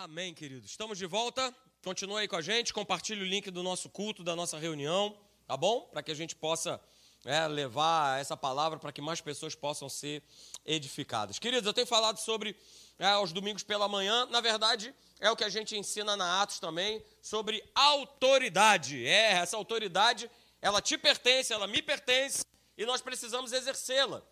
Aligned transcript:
Amém, 0.00 0.32
queridos. 0.32 0.70
Estamos 0.70 0.96
de 0.96 1.06
volta. 1.06 1.52
Continue 1.82 2.20
aí 2.20 2.28
com 2.28 2.36
a 2.36 2.40
gente. 2.40 2.72
Compartilhe 2.72 3.20
o 3.20 3.24
link 3.24 3.50
do 3.50 3.64
nosso 3.64 3.90
culto, 3.90 4.22
da 4.22 4.36
nossa 4.36 4.56
reunião, 4.56 5.18
tá 5.44 5.56
bom? 5.56 5.88
Para 5.90 6.04
que 6.04 6.12
a 6.12 6.14
gente 6.14 6.36
possa 6.36 6.80
é, 7.24 7.48
levar 7.48 8.20
essa 8.20 8.36
palavra 8.36 8.78
para 8.78 8.92
que 8.92 9.00
mais 9.00 9.20
pessoas 9.20 9.56
possam 9.56 9.88
ser 9.88 10.22
edificadas. 10.64 11.40
Queridos, 11.40 11.66
eu 11.66 11.74
tenho 11.74 11.84
falado 11.84 12.18
sobre 12.18 12.54
é, 12.96 13.06
aos 13.06 13.32
domingos 13.32 13.64
pela 13.64 13.88
manhã. 13.88 14.24
Na 14.26 14.40
verdade, 14.40 14.94
é 15.18 15.32
o 15.32 15.36
que 15.36 15.42
a 15.42 15.48
gente 15.48 15.76
ensina 15.76 16.16
na 16.16 16.42
Atos 16.42 16.60
também 16.60 17.02
sobre 17.20 17.60
autoridade. 17.74 19.04
É, 19.04 19.32
essa 19.32 19.56
autoridade, 19.56 20.30
ela 20.62 20.80
te 20.80 20.96
pertence, 20.96 21.52
ela 21.52 21.66
me 21.66 21.82
pertence 21.82 22.44
e 22.76 22.86
nós 22.86 23.00
precisamos 23.00 23.52
exercê-la. 23.52 24.22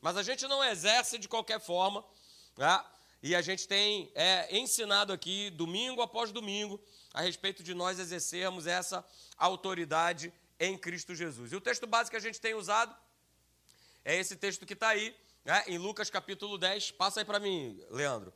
Mas 0.00 0.16
a 0.16 0.22
gente 0.22 0.46
não 0.46 0.62
exerce 0.62 1.18
de 1.18 1.26
qualquer 1.26 1.58
forma, 1.58 2.04
né? 2.56 2.80
E 3.22 3.34
a 3.34 3.40
gente 3.40 3.66
tem 3.66 4.10
é, 4.14 4.56
ensinado 4.56 5.12
aqui, 5.12 5.50
domingo 5.50 6.02
após 6.02 6.32
domingo, 6.32 6.80
a 7.12 7.22
respeito 7.22 7.62
de 7.62 7.74
nós 7.74 7.98
exercermos 7.98 8.66
essa 8.66 9.04
autoridade 9.36 10.32
em 10.60 10.76
Cristo 10.76 11.14
Jesus. 11.14 11.52
E 11.52 11.56
o 11.56 11.60
texto 11.60 11.86
básico 11.86 12.10
que 12.10 12.16
a 12.16 12.20
gente 12.20 12.40
tem 12.40 12.54
usado 12.54 12.94
é 14.04 14.16
esse 14.16 14.36
texto 14.36 14.64
que 14.64 14.74
está 14.74 14.88
aí, 14.88 15.16
né, 15.44 15.64
em 15.66 15.78
Lucas 15.78 16.10
capítulo 16.10 16.58
10. 16.58 16.92
Passa 16.92 17.20
aí 17.20 17.24
para 17.24 17.40
mim, 17.40 17.82
Leandro. 17.90 18.32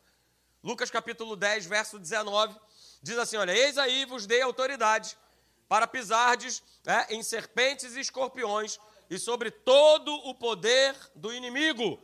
Lucas 0.62 0.90
capítulo 0.90 1.36
10, 1.36 1.66
verso 1.66 1.98
19, 1.98 2.54
diz 3.02 3.16
assim: 3.16 3.36
Olha, 3.36 3.52
eis 3.52 3.78
aí 3.78 4.04
vos 4.04 4.26
dei 4.26 4.42
autoridade 4.42 5.16
para 5.68 5.86
pisardes 5.86 6.62
né, 6.84 7.06
em 7.10 7.22
serpentes 7.22 7.96
e 7.96 8.00
escorpiões 8.00 8.78
e 9.08 9.18
sobre 9.18 9.50
todo 9.50 10.12
o 10.12 10.34
poder 10.34 10.94
do 11.14 11.32
inimigo, 11.32 12.00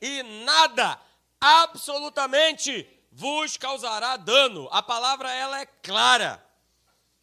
e 0.00 0.22
nada 0.44 1.00
absolutamente 1.40 2.86
vos 3.10 3.56
causará 3.56 4.16
dano. 4.16 4.68
A 4.70 4.82
palavra 4.82 5.32
ela 5.32 5.60
é 5.60 5.66
clara. 5.66 6.44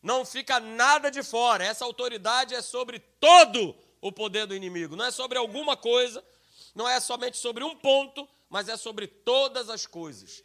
Não 0.02 0.26
fica 0.26 0.59
nada 0.59 1.09
de 1.09 1.24
fora. 1.24 1.64
Essa 1.64 1.86
autoridade 1.86 2.56
é 2.56 2.62
sobre 2.62 3.00
todo 3.00 3.76
o 4.02 4.12
poder 4.12 4.46
do 4.46 4.56
inimigo. 4.56 4.96
Não 4.96 5.06
é 5.06 5.12
sobre 5.12 5.38
alguma 5.38 5.76
coisa, 5.76 6.24
não 6.74 6.88
é 6.88 7.00
somente 7.00 7.38
sobre 7.38 7.64
um 7.64 7.76
ponto, 7.76 8.28
mas 8.50 8.70
é 8.70 8.78
sobre 8.78 9.08
todas 9.08 9.70
as 9.70 9.86
coisas. 9.86 10.44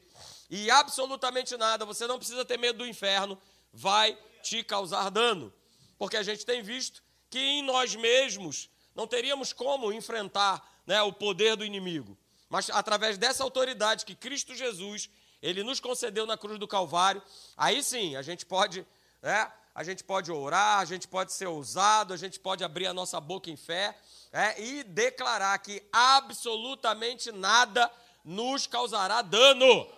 E 0.50 0.70
absolutamente 0.70 1.56
nada, 1.56 1.84
você 1.84 2.06
não 2.06 2.18
precisa 2.18 2.44
ter 2.44 2.58
medo 2.58 2.78
do 2.78 2.86
inferno, 2.86 3.38
vai 3.72 4.18
te 4.42 4.62
causar 4.62 5.10
dano. 5.10 5.52
Porque 5.98 6.16
a 6.16 6.22
gente 6.22 6.44
tem 6.44 6.62
visto 6.62 7.02
que 7.30 7.38
em 7.38 7.62
nós 7.62 7.94
mesmos 7.94 8.68
não 8.94 9.06
teríamos 9.06 9.52
como 9.52 9.92
enfrentar 9.92 10.62
né, 10.86 11.00
o 11.02 11.12
poder 11.12 11.56
do 11.56 11.64
inimigo. 11.64 12.18
Mas 12.52 12.68
através 12.68 13.16
dessa 13.16 13.42
autoridade 13.42 14.04
que 14.04 14.14
Cristo 14.14 14.54
Jesus, 14.54 15.08
ele 15.40 15.64
nos 15.64 15.80
concedeu 15.80 16.26
na 16.26 16.36
cruz 16.36 16.58
do 16.58 16.68
Calvário, 16.68 17.22
aí 17.56 17.82
sim 17.82 18.14
a 18.14 18.20
gente 18.20 18.44
pode, 18.44 18.86
né, 19.22 19.50
a 19.74 19.82
gente 19.82 20.04
pode 20.04 20.30
orar, 20.30 20.80
a 20.80 20.84
gente 20.84 21.08
pode 21.08 21.32
ser 21.32 21.46
ousado, 21.46 22.12
a 22.12 22.16
gente 22.18 22.38
pode 22.38 22.62
abrir 22.62 22.86
a 22.86 22.92
nossa 22.92 23.18
boca 23.18 23.48
em 23.48 23.56
fé 23.56 23.96
é, 24.30 24.62
e 24.62 24.84
declarar 24.84 25.58
que 25.60 25.82
absolutamente 25.90 27.32
nada 27.32 27.90
nos 28.22 28.66
causará 28.66 29.22
dano. 29.22 29.90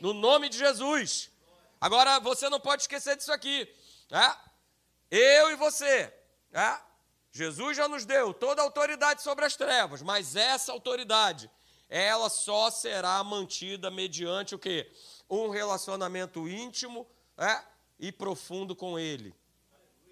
No 0.00 0.14
nome 0.14 0.48
de 0.48 0.56
Jesus. 0.56 1.30
Agora, 1.78 2.18
você 2.18 2.48
não 2.48 2.58
pode 2.58 2.80
esquecer 2.80 3.14
disso 3.14 3.30
aqui. 3.30 3.68
É? 4.10 4.36
Eu 5.10 5.50
e 5.50 5.56
você. 5.56 6.10
É? 6.50 6.78
Jesus 7.30 7.76
já 7.76 7.86
nos 7.86 8.06
deu 8.06 8.32
toda 8.32 8.62
a 8.62 8.64
autoridade 8.64 9.20
sobre 9.20 9.44
as 9.44 9.54
trevas, 9.54 10.00
mas 10.00 10.34
essa 10.34 10.72
autoridade 10.72 11.50
ela 11.90 12.30
só 12.30 12.70
será 12.70 13.22
mantida 13.24 13.90
mediante 13.90 14.54
o 14.54 14.58
quê? 14.58 14.90
Um 15.28 15.50
relacionamento 15.50 16.48
íntimo 16.48 17.04
é, 17.36 17.60
e 17.98 18.12
profundo 18.12 18.76
com 18.76 18.96
Ele. 18.96 19.34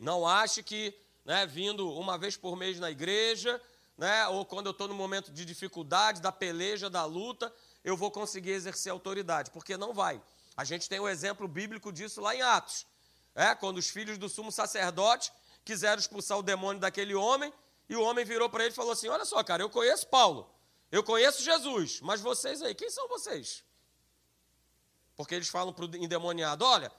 Não 0.00 0.26
ache 0.26 0.60
que, 0.60 0.92
né, 1.24 1.46
vindo 1.46 1.88
uma 1.94 2.18
vez 2.18 2.36
por 2.36 2.56
mês 2.56 2.80
na 2.80 2.90
igreja, 2.90 3.60
né, 3.96 4.26
ou 4.26 4.44
quando 4.44 4.66
eu 4.66 4.72
estou 4.72 4.88
no 4.88 4.94
momento 4.94 5.30
de 5.30 5.44
dificuldade, 5.44 6.20
da 6.20 6.32
peleja, 6.32 6.90
da 6.90 7.04
luta, 7.04 7.52
eu 7.84 7.96
vou 7.96 8.10
conseguir 8.10 8.50
exercer 8.50 8.90
autoridade, 8.90 9.52
porque 9.52 9.76
não 9.76 9.94
vai. 9.94 10.20
A 10.56 10.64
gente 10.64 10.88
tem 10.88 10.98
um 10.98 11.08
exemplo 11.08 11.46
bíblico 11.46 11.92
disso 11.92 12.20
lá 12.20 12.34
em 12.34 12.42
Atos. 12.42 12.86
É, 13.36 13.54
quando 13.54 13.78
os 13.78 13.88
filhos 13.88 14.18
do 14.18 14.28
sumo 14.28 14.50
sacerdote 14.50 15.32
quiseram 15.64 16.00
expulsar 16.00 16.38
o 16.38 16.42
demônio 16.42 16.80
daquele 16.80 17.14
homem, 17.14 17.52
e 17.88 17.94
o 17.94 18.02
homem 18.02 18.24
virou 18.24 18.50
para 18.50 18.64
ele 18.64 18.72
e 18.72 18.76
falou 18.76 18.92
assim: 18.92 19.08
Olha 19.08 19.24
só, 19.24 19.42
cara, 19.44 19.62
eu 19.62 19.70
conheço 19.70 20.08
Paulo. 20.08 20.57
Eu 20.90 21.02
conheço 21.02 21.42
Jesus, 21.42 22.00
mas 22.00 22.20
vocês 22.20 22.62
aí, 22.62 22.74
quem 22.74 22.90
são 22.90 23.06
vocês? 23.08 23.64
Porque 25.14 25.34
eles 25.34 25.48
falam 25.48 25.72
para 25.72 25.84
o 25.84 25.96
endemoniado: 25.96 26.64
olha, 26.64 26.90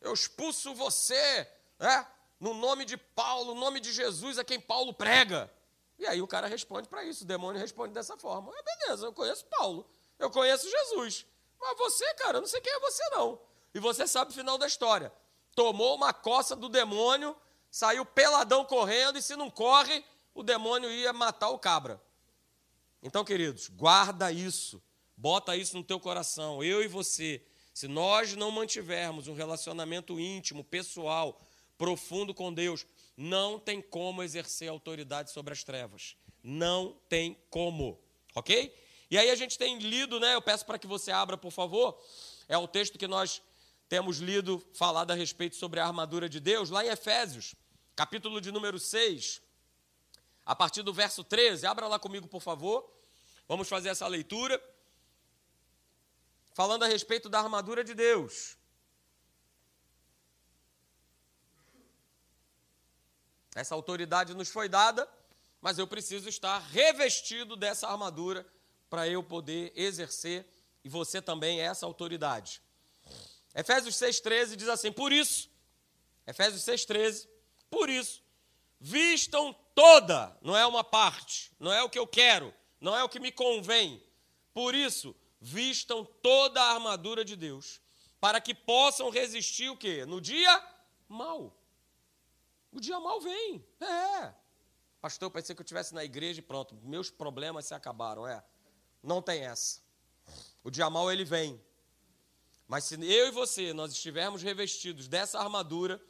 eu 0.00 0.12
expulso 0.12 0.74
você, 0.74 1.48
né? 1.78 2.06
no 2.38 2.54
nome 2.54 2.84
de 2.84 2.96
Paulo, 2.96 3.54
no 3.54 3.60
nome 3.60 3.78
de 3.78 3.92
Jesus, 3.92 4.36
a 4.36 4.44
quem 4.44 4.60
Paulo 4.60 4.92
prega. 4.92 5.48
E 5.96 6.04
aí 6.04 6.20
o 6.20 6.26
cara 6.26 6.48
responde 6.48 6.88
para 6.88 7.04
isso, 7.04 7.22
o 7.22 7.26
demônio 7.26 7.60
responde 7.60 7.94
dessa 7.94 8.16
forma: 8.16 8.52
ah, 8.52 8.62
beleza, 8.62 9.06
eu 9.06 9.12
conheço 9.12 9.44
Paulo, 9.46 9.88
eu 10.18 10.28
conheço 10.28 10.68
Jesus, 10.68 11.24
mas 11.60 11.78
você, 11.78 12.12
cara, 12.14 12.38
eu 12.38 12.40
não 12.40 12.48
sei 12.48 12.60
quem 12.60 12.72
é 12.72 12.80
você 12.80 13.02
não. 13.10 13.38
E 13.72 13.78
você 13.78 14.06
sabe 14.08 14.32
o 14.32 14.34
final 14.34 14.58
da 14.58 14.66
história: 14.66 15.12
tomou 15.54 15.94
uma 15.94 16.12
coça 16.12 16.56
do 16.56 16.68
demônio, 16.68 17.36
saiu 17.70 18.04
peladão 18.04 18.64
correndo, 18.64 19.18
e 19.18 19.22
se 19.22 19.36
não 19.36 19.48
corre, 19.48 20.04
o 20.34 20.42
demônio 20.42 20.90
ia 20.90 21.12
matar 21.12 21.50
o 21.50 21.58
cabra. 21.58 22.02
Então, 23.02 23.24
queridos, 23.24 23.68
guarda 23.68 24.30
isso, 24.30 24.80
bota 25.16 25.56
isso 25.56 25.76
no 25.76 25.82
teu 25.82 25.98
coração, 25.98 26.62
eu 26.62 26.82
e 26.82 26.86
você. 26.86 27.44
Se 27.74 27.88
nós 27.88 28.36
não 28.36 28.50
mantivermos 28.50 29.26
um 29.26 29.34
relacionamento 29.34 30.20
íntimo, 30.20 30.62
pessoal, 30.62 31.40
profundo 31.76 32.32
com 32.32 32.52
Deus, 32.52 32.86
não 33.16 33.58
tem 33.58 33.82
como 33.82 34.22
exercer 34.22 34.68
autoridade 34.68 35.32
sobre 35.32 35.52
as 35.52 35.64
trevas. 35.64 36.16
Não 36.42 36.96
tem 37.08 37.36
como, 37.50 37.98
ok? 38.34 38.72
E 39.10 39.18
aí 39.18 39.30
a 39.30 39.34
gente 39.34 39.58
tem 39.58 39.78
lido, 39.78 40.20
né? 40.20 40.34
Eu 40.34 40.42
peço 40.42 40.64
para 40.64 40.78
que 40.78 40.86
você 40.86 41.10
abra, 41.10 41.36
por 41.36 41.50
favor. 41.50 41.98
É 42.48 42.56
o 42.56 42.68
texto 42.68 42.98
que 42.98 43.08
nós 43.08 43.42
temos 43.88 44.18
lido, 44.18 44.64
falado 44.74 45.10
a 45.10 45.14
respeito 45.14 45.56
sobre 45.56 45.80
a 45.80 45.86
armadura 45.86 46.28
de 46.28 46.38
Deus, 46.38 46.70
lá 46.70 46.84
em 46.84 46.88
Efésios, 46.88 47.54
capítulo 47.96 48.40
de 48.40 48.52
número 48.52 48.78
6 48.78 49.42
a 50.44 50.54
partir 50.54 50.82
do 50.82 50.92
verso 50.92 51.22
13. 51.24 51.66
Abra 51.66 51.86
lá 51.86 51.98
comigo, 51.98 52.26
por 52.28 52.40
favor. 52.40 52.90
Vamos 53.48 53.68
fazer 53.68 53.88
essa 53.88 54.06
leitura. 54.06 54.62
Falando 56.54 56.82
a 56.84 56.86
respeito 56.86 57.28
da 57.28 57.40
armadura 57.40 57.82
de 57.82 57.94
Deus. 57.94 58.56
Essa 63.54 63.74
autoridade 63.74 64.34
nos 64.34 64.48
foi 64.48 64.68
dada, 64.68 65.08
mas 65.60 65.78
eu 65.78 65.86
preciso 65.86 66.28
estar 66.28 66.58
revestido 66.58 67.56
dessa 67.56 67.86
armadura 67.88 68.46
para 68.88 69.06
eu 69.06 69.22
poder 69.22 69.72
exercer 69.74 70.46
e 70.84 70.88
você 70.88 71.20
também 71.20 71.60
essa 71.60 71.86
autoridade. 71.86 72.62
Efésios 73.54 73.94
6,13 73.96 74.56
diz 74.56 74.68
assim: 74.68 74.90
Por 74.90 75.12
isso, 75.12 75.50
Efésios 76.26 76.62
6,13, 76.62 77.28
por 77.70 77.90
isso, 77.90 78.21
vistam 78.82 79.54
toda, 79.76 80.36
não 80.42 80.56
é 80.56 80.66
uma 80.66 80.82
parte, 80.82 81.52
não 81.60 81.72
é 81.72 81.80
o 81.84 81.88
que 81.88 81.98
eu 81.98 82.06
quero, 82.06 82.52
não 82.80 82.96
é 82.96 83.04
o 83.04 83.08
que 83.08 83.20
me 83.20 83.30
convém. 83.30 84.02
Por 84.52 84.74
isso, 84.74 85.14
vistam 85.40 86.04
toda 86.20 86.60
a 86.60 86.72
armadura 86.72 87.24
de 87.24 87.36
Deus, 87.36 87.80
para 88.20 88.40
que 88.40 88.52
possam 88.52 89.08
resistir 89.08 89.70
o 89.70 89.76
quê? 89.76 90.04
No 90.04 90.20
dia 90.20 90.60
mal. 91.08 91.56
O 92.72 92.80
dia 92.80 92.98
mal 92.98 93.20
vem. 93.20 93.64
É. 93.80 94.34
Pastor, 95.00 95.26
eu 95.26 95.30
pensei 95.30 95.54
que 95.54 95.60
eu 95.60 95.64
estivesse 95.64 95.94
na 95.94 96.04
igreja 96.04 96.40
e 96.40 96.42
pronto, 96.42 96.74
meus 96.82 97.08
problemas 97.08 97.66
se 97.66 97.74
acabaram. 97.74 98.26
É. 98.26 98.42
Não 99.00 99.22
tem 99.22 99.44
essa. 99.44 99.80
O 100.64 100.70
dia 100.70 100.90
mal 100.90 101.10
ele 101.10 101.24
vem. 101.24 101.60
Mas 102.66 102.84
se 102.84 102.94
eu 102.94 103.28
e 103.28 103.30
você 103.30 103.72
nós 103.72 103.92
estivermos 103.92 104.42
revestidos 104.42 105.06
dessa 105.06 105.38
armadura, 105.38 106.02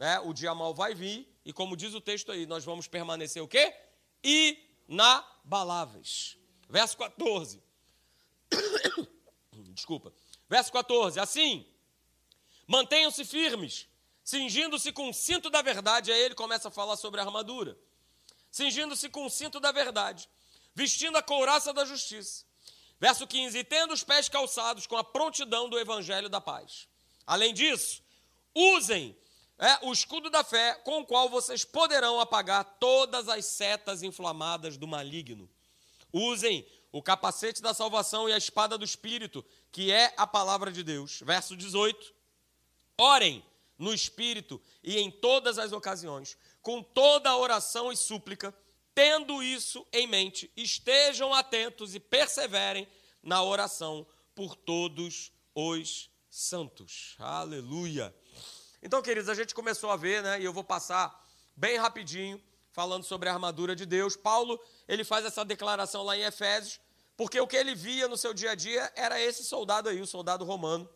né, 0.00 0.18
o 0.20 0.32
dia 0.32 0.54
mal 0.54 0.72
vai 0.74 0.94
vir 0.94 1.30
e 1.44 1.52
como 1.52 1.76
diz 1.76 1.92
o 1.92 2.00
texto 2.00 2.32
aí, 2.32 2.46
nós 2.46 2.64
vamos 2.64 2.88
permanecer 2.88 3.42
o 3.42 3.48
quê? 3.48 3.76
Inabaláveis. 4.88 6.38
Verso 6.70 6.96
14. 6.96 7.62
Desculpa. 9.74 10.10
Verso 10.48 10.72
14. 10.72 11.20
Assim, 11.20 11.66
mantenham-se 12.66 13.26
firmes, 13.26 13.86
cingindo-se 14.24 14.90
com 14.90 15.10
o 15.10 15.12
cinto 15.12 15.50
da 15.50 15.60
verdade. 15.60 16.10
Aí 16.10 16.20
ele 16.22 16.34
começa 16.34 16.68
a 16.68 16.70
falar 16.70 16.96
sobre 16.96 17.20
a 17.20 17.24
armadura. 17.24 17.76
Cingindo-se 18.50 19.10
com 19.10 19.26
o 19.26 19.30
cinto 19.30 19.60
da 19.60 19.70
verdade, 19.70 20.30
vestindo 20.74 21.18
a 21.18 21.22
couraça 21.22 21.74
da 21.74 21.84
justiça. 21.84 22.46
Verso 22.98 23.26
15: 23.26 23.58
E 23.58 23.64
tendo 23.64 23.92
os 23.92 24.02
pés 24.02 24.30
calçados 24.30 24.86
com 24.86 24.96
a 24.96 25.04
prontidão 25.04 25.68
do 25.68 25.78
evangelho 25.78 26.30
da 26.30 26.40
paz. 26.40 26.88
Além 27.26 27.52
disso, 27.52 28.02
usem 28.54 29.14
é 29.60 29.86
o 29.86 29.92
escudo 29.92 30.30
da 30.30 30.42
fé 30.42 30.74
com 30.84 31.00
o 31.00 31.06
qual 31.06 31.28
vocês 31.28 31.64
poderão 31.64 32.18
apagar 32.18 32.64
todas 32.80 33.28
as 33.28 33.44
setas 33.44 34.02
inflamadas 34.02 34.78
do 34.78 34.88
maligno. 34.88 35.48
Usem 36.10 36.66
o 36.90 37.02
capacete 37.02 37.60
da 37.60 37.74
salvação 37.74 38.26
e 38.26 38.32
a 38.32 38.38
espada 38.38 38.78
do 38.78 38.84
Espírito, 38.84 39.44
que 39.70 39.92
é 39.92 40.14
a 40.16 40.26
palavra 40.26 40.72
de 40.72 40.82
Deus. 40.82 41.20
Verso 41.24 41.54
18. 41.54 42.14
Orem 42.98 43.44
no 43.78 43.92
Espírito 43.92 44.60
e 44.82 44.98
em 44.98 45.10
todas 45.10 45.58
as 45.58 45.72
ocasiões, 45.72 46.38
com 46.62 46.82
toda 46.82 47.36
oração 47.36 47.92
e 47.92 47.96
súplica, 47.96 48.54
tendo 48.94 49.42
isso 49.42 49.86
em 49.92 50.06
mente, 50.06 50.50
estejam 50.56 51.34
atentos 51.34 51.94
e 51.94 52.00
perseverem 52.00 52.88
na 53.22 53.42
oração 53.42 54.06
por 54.34 54.56
todos 54.56 55.32
os 55.54 56.10
santos. 56.30 57.14
Aleluia. 57.18 58.14
Então, 58.82 59.02
queridos, 59.02 59.28
a 59.28 59.34
gente 59.34 59.54
começou 59.54 59.90
a 59.90 59.96
ver, 59.96 60.22
né? 60.22 60.40
E 60.40 60.44
eu 60.44 60.52
vou 60.52 60.64
passar 60.64 61.14
bem 61.54 61.76
rapidinho 61.76 62.42
falando 62.72 63.04
sobre 63.04 63.28
a 63.28 63.32
armadura 63.32 63.76
de 63.76 63.84
Deus. 63.84 64.16
Paulo, 64.16 64.58
ele 64.88 65.04
faz 65.04 65.24
essa 65.26 65.44
declaração 65.44 66.02
lá 66.02 66.16
em 66.16 66.22
Efésios, 66.22 66.80
porque 67.14 67.38
o 67.38 67.46
que 67.46 67.56
ele 67.56 67.74
via 67.74 68.08
no 68.08 68.16
seu 68.16 68.32
dia 68.32 68.52
a 68.52 68.54
dia 68.54 68.90
era 68.96 69.20
esse 69.20 69.44
soldado 69.44 69.90
aí, 69.90 70.00
o 70.00 70.06
soldado 70.06 70.46
romano. 70.46 70.88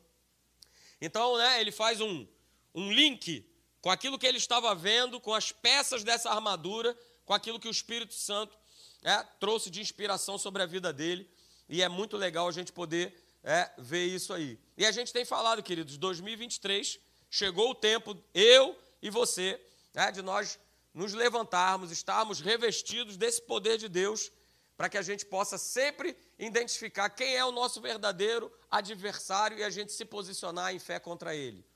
Então, 0.98 1.36
né, 1.36 1.60
ele 1.60 1.70
faz 1.70 2.00
um, 2.00 2.26
um 2.74 2.90
link 2.90 3.46
com 3.82 3.90
aquilo 3.90 4.18
que 4.18 4.26
ele 4.26 4.38
estava 4.38 4.74
vendo, 4.74 5.20
com 5.20 5.34
as 5.34 5.52
peças 5.52 6.02
dessa 6.02 6.30
armadura, 6.30 6.96
com 7.26 7.34
aquilo 7.34 7.60
que 7.60 7.68
o 7.68 7.70
Espírito 7.70 8.14
Santo 8.14 8.56
é, 9.02 9.22
trouxe 9.38 9.68
de 9.68 9.82
inspiração 9.82 10.38
sobre 10.38 10.62
a 10.62 10.66
vida 10.66 10.90
dele. 10.90 11.30
E 11.68 11.82
é 11.82 11.88
muito 11.90 12.16
legal 12.16 12.48
a 12.48 12.52
gente 12.52 12.72
poder 12.72 13.14
é, 13.42 13.70
ver 13.76 14.06
isso 14.06 14.32
aí. 14.32 14.58
E 14.74 14.86
a 14.86 14.90
gente 14.90 15.12
tem 15.12 15.26
falado, 15.26 15.62
queridos, 15.62 15.98
2023 15.98 16.98
chegou 17.34 17.70
o 17.70 17.74
tempo, 17.74 18.16
eu 18.32 18.78
e 19.02 19.10
você, 19.10 19.60
é, 19.92 20.12
de 20.12 20.22
nós 20.22 20.56
nos 20.94 21.12
levantarmos, 21.12 21.90
estarmos 21.90 22.40
revestidos 22.40 23.16
desse 23.16 23.42
poder 23.42 23.76
de 23.76 23.88
Deus, 23.88 24.30
para 24.76 24.88
que 24.88 24.96
a 24.96 25.02
gente 25.02 25.26
possa 25.26 25.58
sempre 25.58 26.16
identificar 26.38 27.10
quem 27.10 27.34
é 27.34 27.44
o 27.44 27.50
nosso 27.50 27.80
verdadeiro 27.80 28.52
adversário 28.70 29.58
e 29.58 29.64
a 29.64 29.70
gente 29.70 29.92
se 29.92 30.04
posicionar 30.04 30.72
em 30.72 30.78
fé 30.78 31.00
contra 31.00 31.34
ele. 31.34 31.66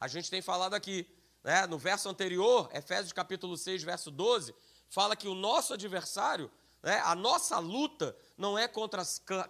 A 0.00 0.08
gente 0.08 0.28
tem 0.28 0.42
falado 0.42 0.74
aqui, 0.74 1.08
né, 1.44 1.68
no 1.68 1.78
verso 1.78 2.08
anterior, 2.08 2.68
Efésios 2.74 3.12
capítulo 3.12 3.56
6, 3.56 3.84
verso 3.84 4.10
12, 4.10 4.52
fala 4.88 5.14
que 5.14 5.28
o 5.28 5.36
nosso 5.36 5.72
adversário, 5.72 6.50
né, 6.82 7.00
a 7.04 7.14
nossa 7.14 7.60
luta 7.60 8.16
não 8.36 8.58
é 8.58 8.66
contra 8.66 9.04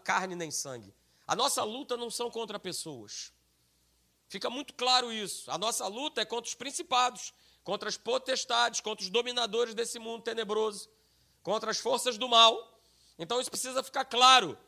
carne 0.04 0.34
nem 0.34 0.50
sangue. 0.50 0.94
A 1.26 1.34
nossa 1.34 1.64
luta 1.64 1.96
não 1.96 2.10
são 2.10 2.30
contra 2.30 2.58
pessoas. 2.58 3.32
Fica 4.28 4.50
muito 4.50 4.74
claro 4.74 5.12
isso. 5.12 5.50
A 5.50 5.58
nossa 5.58 5.86
luta 5.86 6.20
é 6.20 6.24
contra 6.24 6.48
os 6.48 6.54
principados, 6.54 7.32
contra 7.62 7.88
as 7.88 7.96
potestades, 7.96 8.80
contra 8.80 9.04
os 9.04 9.10
dominadores 9.10 9.74
desse 9.74 9.98
mundo 9.98 10.22
tenebroso, 10.22 10.88
contra 11.42 11.70
as 11.70 11.78
forças 11.78 12.18
do 12.18 12.28
mal. 12.28 12.80
Então 13.18 13.40
isso 13.40 13.50
precisa 13.50 13.82
ficar 13.82 14.04
claro. 14.04 14.58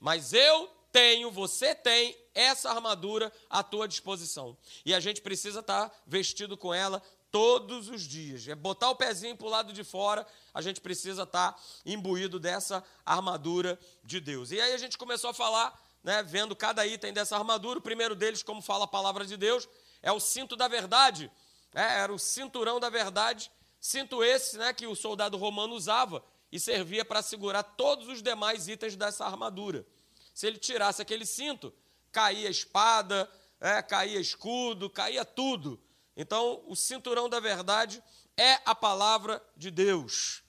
Mas 0.00 0.32
eu 0.32 0.68
tenho, 0.92 1.30
você 1.30 1.74
tem 1.74 2.16
essa 2.34 2.70
armadura 2.70 3.32
à 3.50 3.62
tua 3.62 3.88
disposição. 3.88 4.56
E 4.84 4.94
a 4.94 5.00
gente 5.00 5.20
precisa 5.20 5.60
estar 5.60 5.92
vestido 6.06 6.56
com 6.56 6.72
ela 6.72 7.02
todos 7.34 7.88
os 7.88 8.02
dias. 8.02 8.46
É 8.46 8.54
botar 8.54 8.90
o 8.90 8.94
pezinho 8.94 9.36
para 9.36 9.46
o 9.48 9.50
lado 9.50 9.72
de 9.72 9.82
fora, 9.82 10.24
a 10.54 10.62
gente 10.62 10.80
precisa 10.80 11.24
estar 11.24 11.60
imbuído 11.84 12.38
dessa 12.38 12.84
armadura 13.04 13.76
de 14.04 14.20
Deus. 14.20 14.52
E 14.52 14.60
aí 14.60 14.72
a 14.72 14.78
gente 14.78 14.96
começou 14.96 15.30
a 15.30 15.34
falar, 15.34 15.76
né, 16.04 16.22
vendo 16.22 16.54
cada 16.54 16.86
item 16.86 17.12
dessa 17.12 17.36
armadura. 17.36 17.80
O 17.80 17.82
primeiro 17.82 18.14
deles, 18.14 18.42
como 18.42 18.62
fala 18.62 18.84
a 18.84 18.88
palavra 18.88 19.24
de 19.24 19.36
Deus, 19.36 19.68
é 20.02 20.12
o 20.12 20.20
cinto 20.20 20.54
da 20.54 20.68
verdade 20.68 21.32
é, 21.74 22.00
era 22.00 22.12
o 22.14 22.18
cinturão 22.18 22.78
da 22.78 22.88
verdade, 22.88 23.50
cinto 23.80 24.22
esse 24.22 24.56
né, 24.56 24.72
que 24.72 24.86
o 24.86 24.94
soldado 24.94 25.36
romano 25.36 25.74
usava 25.74 26.24
e 26.52 26.60
servia 26.60 27.04
para 27.04 27.20
segurar 27.20 27.64
todos 27.64 28.06
os 28.06 28.22
demais 28.22 28.68
itens 28.68 28.94
dessa 28.94 29.26
armadura. 29.26 29.84
Se 30.32 30.46
ele 30.46 30.58
tirasse 30.58 31.02
aquele 31.02 31.26
cinto, 31.26 31.74
caía 32.12 32.48
espada, 32.48 33.28
é, 33.60 33.82
caía 33.82 34.20
escudo, 34.20 34.88
caía 34.88 35.24
tudo. 35.24 35.80
Então, 36.16 36.62
o 36.68 36.76
cinturão 36.76 37.28
da 37.28 37.40
verdade 37.40 38.02
é 38.36 38.60
a 38.64 38.74
palavra 38.74 39.42
de 39.56 39.70
Deus. 39.70 40.44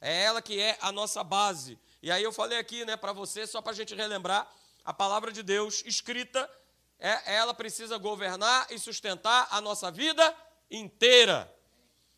É 0.00 0.24
ela 0.24 0.42
que 0.42 0.60
é 0.60 0.76
a 0.80 0.90
nossa 0.90 1.22
base. 1.22 1.78
E 2.02 2.10
aí 2.10 2.22
eu 2.22 2.32
falei 2.32 2.58
aqui, 2.58 2.84
né, 2.84 2.96
para 2.96 3.12
você, 3.12 3.46
só 3.46 3.62
para 3.62 3.72
a 3.72 3.76
gente 3.76 3.94
relembrar, 3.94 4.52
a 4.84 4.92
palavra 4.92 5.32
de 5.32 5.42
Deus 5.42 5.82
escrita, 5.86 6.48
é, 6.98 7.34
ela 7.36 7.54
precisa 7.54 7.96
governar 7.96 8.66
e 8.70 8.78
sustentar 8.78 9.48
a 9.50 9.60
nossa 9.60 9.90
vida 9.90 10.34
inteira. 10.70 11.52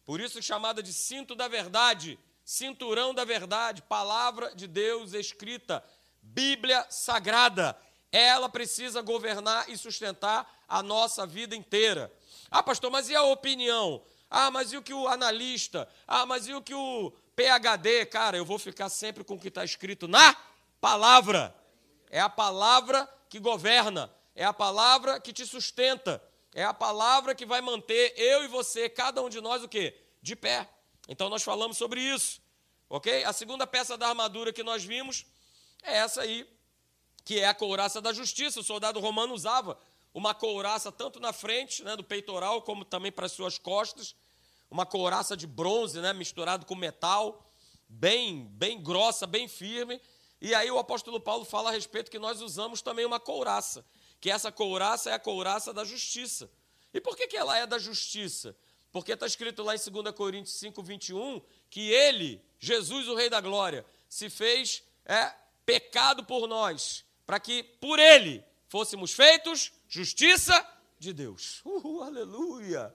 Por 0.04 0.20
isso 0.20 0.42
chamada 0.42 0.82
de 0.82 0.92
cinto 0.92 1.34
da 1.34 1.48
verdade, 1.48 2.18
cinturão 2.44 3.14
da 3.14 3.24
verdade, 3.24 3.82
palavra 3.82 4.54
de 4.54 4.66
Deus 4.66 5.14
escrita, 5.14 5.82
Bíblia 6.22 6.86
sagrada. 6.90 7.76
Ela 8.10 8.48
precisa 8.48 9.00
governar 9.02 9.68
e 9.68 9.76
sustentar 9.76 10.48
a 10.68 10.82
nossa 10.82 11.26
vida 11.26 11.54
inteira. 11.54 12.12
Ah, 12.50 12.62
pastor, 12.62 12.90
mas 12.90 13.08
e 13.08 13.14
a 13.14 13.22
opinião? 13.22 14.02
Ah, 14.30 14.50
mas 14.50 14.72
e 14.72 14.76
o 14.76 14.82
que 14.82 14.94
o 14.94 15.08
analista? 15.08 15.88
Ah, 16.06 16.26
mas 16.26 16.46
e 16.46 16.54
o 16.54 16.62
que 16.62 16.74
o 16.74 17.12
PhD? 17.34 18.06
Cara, 18.06 18.36
eu 18.36 18.44
vou 18.44 18.58
ficar 18.58 18.88
sempre 18.88 19.22
com 19.22 19.34
o 19.34 19.38
que 19.38 19.48
está 19.48 19.64
escrito 19.64 20.08
na 20.08 20.36
palavra. 20.80 21.54
É 22.10 22.20
a 22.20 22.28
palavra 22.28 23.08
que 23.28 23.38
governa, 23.38 24.12
é 24.34 24.44
a 24.44 24.52
palavra 24.52 25.20
que 25.20 25.32
te 25.32 25.44
sustenta, 25.46 26.22
é 26.54 26.64
a 26.64 26.72
palavra 26.72 27.34
que 27.34 27.44
vai 27.44 27.60
manter 27.60 28.14
eu 28.16 28.44
e 28.44 28.48
você, 28.48 28.88
cada 28.88 29.22
um 29.22 29.28
de 29.28 29.40
nós, 29.40 29.62
o 29.62 29.68
quê? 29.68 29.98
De 30.22 30.34
pé. 30.34 30.68
Então 31.08 31.28
nós 31.28 31.42
falamos 31.42 31.76
sobre 31.76 32.00
isso. 32.00 32.40
Ok? 32.88 33.24
A 33.24 33.32
segunda 33.32 33.66
peça 33.66 33.96
da 33.96 34.08
armadura 34.08 34.52
que 34.52 34.62
nós 34.62 34.84
vimos 34.84 35.26
é 35.82 35.96
essa 35.96 36.22
aí, 36.22 36.48
que 37.24 37.40
é 37.40 37.48
a 37.48 37.54
couraça 37.54 38.00
da 38.00 38.12
justiça. 38.12 38.60
O 38.60 38.64
soldado 38.64 39.00
romano 39.00 39.34
usava 39.34 39.78
uma 40.14 40.34
couraça 40.34 40.90
tanto 40.90 41.20
na 41.20 41.32
frente, 41.32 41.82
né, 41.84 41.94
do 41.96 42.04
peitoral, 42.04 42.62
como 42.62 42.84
também 42.84 43.12
para 43.12 43.26
as 43.26 43.32
suas 43.32 43.58
costas. 43.58 44.14
Uma 44.70 44.86
couraça 44.86 45.36
de 45.36 45.46
bronze, 45.46 46.00
né, 46.00 46.12
misturado 46.12 46.64
com 46.64 46.74
metal, 46.74 47.44
bem, 47.88 48.46
bem 48.46 48.82
grossa, 48.82 49.26
bem 49.26 49.46
firme. 49.46 50.00
E 50.46 50.54
aí 50.54 50.70
o 50.70 50.78
apóstolo 50.78 51.20
Paulo 51.20 51.44
fala 51.44 51.70
a 51.70 51.72
respeito 51.72 52.10
que 52.10 52.18
nós 52.18 52.40
usamos 52.40 52.80
também 52.80 53.04
uma 53.04 53.18
couraça 53.18 53.84
que 54.20 54.30
essa 54.30 54.50
couraça 54.50 55.10
é 55.10 55.14
a 55.14 55.18
couraça 55.18 55.72
da 55.72 55.84
justiça. 55.84 56.50
E 56.92 57.00
por 57.00 57.16
que, 57.16 57.26
que 57.26 57.36
ela 57.36 57.56
é 57.56 57.66
da 57.66 57.78
justiça? 57.78 58.56
Porque 58.90 59.12
está 59.12 59.26
escrito 59.26 59.62
lá 59.62 59.74
em 59.74 59.78
2 59.78 60.14
Coríntios 60.14 60.56
5, 60.56 60.82
21, 60.82 61.42
que 61.68 61.90
ele, 61.90 62.42
Jesus, 62.58 63.08
o 63.08 63.14
Rei 63.14 63.28
da 63.28 63.40
Glória, 63.40 63.84
se 64.08 64.30
fez 64.30 64.82
é, 65.04 65.32
pecado 65.64 66.24
por 66.24 66.48
nós, 66.48 67.04
para 67.26 67.38
que 67.38 67.62
por 67.62 67.98
ele 67.98 68.42
fôssemos 68.68 69.12
feitos 69.12 69.72
justiça 69.88 70.66
de 70.98 71.12
Deus. 71.12 71.60
Uhul, 71.66 72.02
aleluia! 72.02 72.94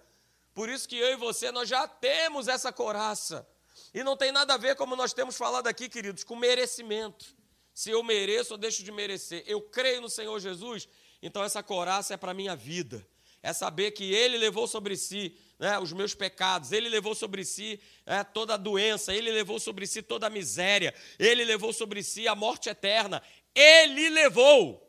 Por 0.53 0.69
isso 0.69 0.87
que 0.87 0.97
eu 0.97 1.13
e 1.13 1.15
você, 1.15 1.51
nós 1.51 1.69
já 1.69 1.87
temos 1.87 2.47
essa 2.47 2.73
couraça. 2.73 3.47
E 3.93 4.03
não 4.03 4.17
tem 4.17 4.31
nada 4.31 4.55
a 4.55 4.57
ver, 4.57 4.75
como 4.75 4.95
nós 4.95 5.13
temos 5.13 5.37
falado 5.37 5.67
aqui, 5.67 5.87
queridos, 5.87 6.23
com 6.23 6.35
merecimento. 6.35 7.40
Se 7.81 7.89
eu 7.89 8.03
mereço 8.03 8.53
ou 8.53 8.57
deixo 8.57 8.83
de 8.83 8.91
merecer. 8.91 9.43
Eu 9.47 9.59
creio 9.61 10.01
no 10.01 10.09
Senhor 10.09 10.39
Jesus 10.39 10.87
então 11.21 11.43
essa 11.43 11.61
coraça 11.61 12.13
é 12.13 12.17
para 12.17 12.31
a 12.31 12.33
minha 12.33 12.55
vida. 12.55 13.05
É 13.43 13.53
saber 13.53 13.91
que 13.91 14.13
Ele 14.13 14.37
levou 14.37 14.67
sobre 14.67 14.95
si 14.95 15.35
né, 15.57 15.79
os 15.79 15.91
meus 15.93 16.13
pecados, 16.13 16.71
Ele 16.71 16.89
levou 16.89 17.15
sobre 17.15 17.43
si 17.43 17.79
é, 18.05 18.23
toda 18.23 18.53
a 18.53 18.57
doença, 18.57 19.13
Ele 19.13 19.31
levou 19.31 19.59
sobre 19.59 19.87
si 19.87 20.01
toda 20.01 20.27
a 20.27 20.29
miséria, 20.29 20.93
Ele 21.17 21.43
levou 21.43 21.73
sobre 21.73 22.03
si 22.03 22.27
a 22.27 22.35
morte 22.35 22.69
eterna. 22.69 23.21
Ele 23.53 24.09
levou. 24.09 24.87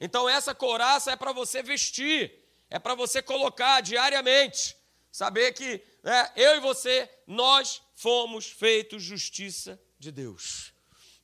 Então 0.00 0.28
essa 0.28 0.54
coraça 0.54 1.12
é 1.12 1.16
para 1.16 1.32
você 1.32 1.62
vestir, 1.62 2.32
é 2.68 2.78
para 2.78 2.94
você 2.94 3.22
colocar 3.22 3.80
diariamente. 3.80 4.76
Saber 5.10 5.52
que 5.52 5.80
né, 6.02 6.32
eu 6.34 6.56
e 6.56 6.60
você, 6.60 7.08
nós 7.28 7.80
fomos 7.94 8.46
feitos 8.46 9.04
justiça 9.04 9.80
de 10.00 10.10
Deus. 10.10 10.73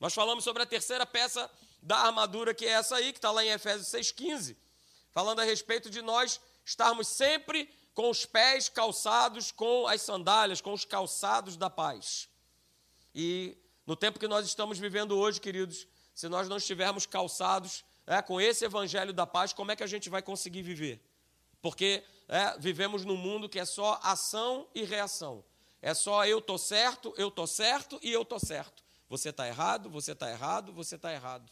Nós 0.01 0.15
falamos 0.15 0.43
sobre 0.43 0.63
a 0.63 0.67
terceira 0.67 1.05
peça 1.05 1.51
da 1.83 1.99
armadura, 1.99 2.55
que 2.55 2.65
é 2.65 2.71
essa 2.71 2.97
aí, 2.97 3.13
que 3.13 3.19
está 3.19 3.31
lá 3.31 3.45
em 3.45 3.51
Efésios 3.51 3.89
6,15, 3.89 4.57
falando 5.13 5.41
a 5.41 5.45
respeito 5.45 5.91
de 5.91 6.01
nós 6.01 6.41
estarmos 6.65 7.07
sempre 7.07 7.69
com 7.95 8.09
os 8.09 8.25
pés 8.25 8.69
calçados 8.69 9.53
com 9.53 9.87
as 9.87 10.01
sandálias, 10.01 10.61
com 10.61 10.73
os 10.73 10.87
calçados 10.87 11.57
da 11.57 11.69
paz. 11.69 12.29
E 13.15 13.59
no 13.87 13.95
tempo 13.95 14.19
que 14.19 14.27
nós 14.27 14.47
estamos 14.47 14.79
vivendo 14.79 15.19
hoje, 15.19 15.41
queridos, 15.41 15.87
se 16.15 16.29
nós 16.29 16.49
não 16.49 16.57
estivermos 16.57 17.05
calçados 17.05 17.85
é, 18.07 18.23
com 18.23 18.41
esse 18.41 18.65
evangelho 18.65 19.13
da 19.13 19.27
paz, 19.27 19.53
como 19.53 19.71
é 19.71 19.77
que 19.77 19.83
a 19.83 19.87
gente 19.87 20.09
vai 20.09 20.23
conseguir 20.23 20.63
viver? 20.63 20.99
Porque 21.61 22.03
é, 22.29 22.57
vivemos 22.59 23.05
num 23.05 23.17
mundo 23.17 23.49
que 23.49 23.59
é 23.59 23.65
só 23.65 24.01
ação 24.03 24.67
e 24.75 24.83
reação. 24.85 25.45
É 25.83 25.93
só 25.93 26.25
eu 26.25 26.41
tô 26.41 26.57
certo, 26.57 27.13
eu 27.17 27.31
tô 27.31 27.47
certo 27.47 27.99
e 28.03 28.11
eu 28.11 28.25
tô 28.25 28.39
certo. 28.39 28.83
Você 29.11 29.31
está 29.31 29.49
errado, 29.49 29.91
você 29.91 30.13
está 30.13 30.31
errado, 30.31 30.73
você 30.73 30.95
está 30.95 31.13
errado. 31.13 31.51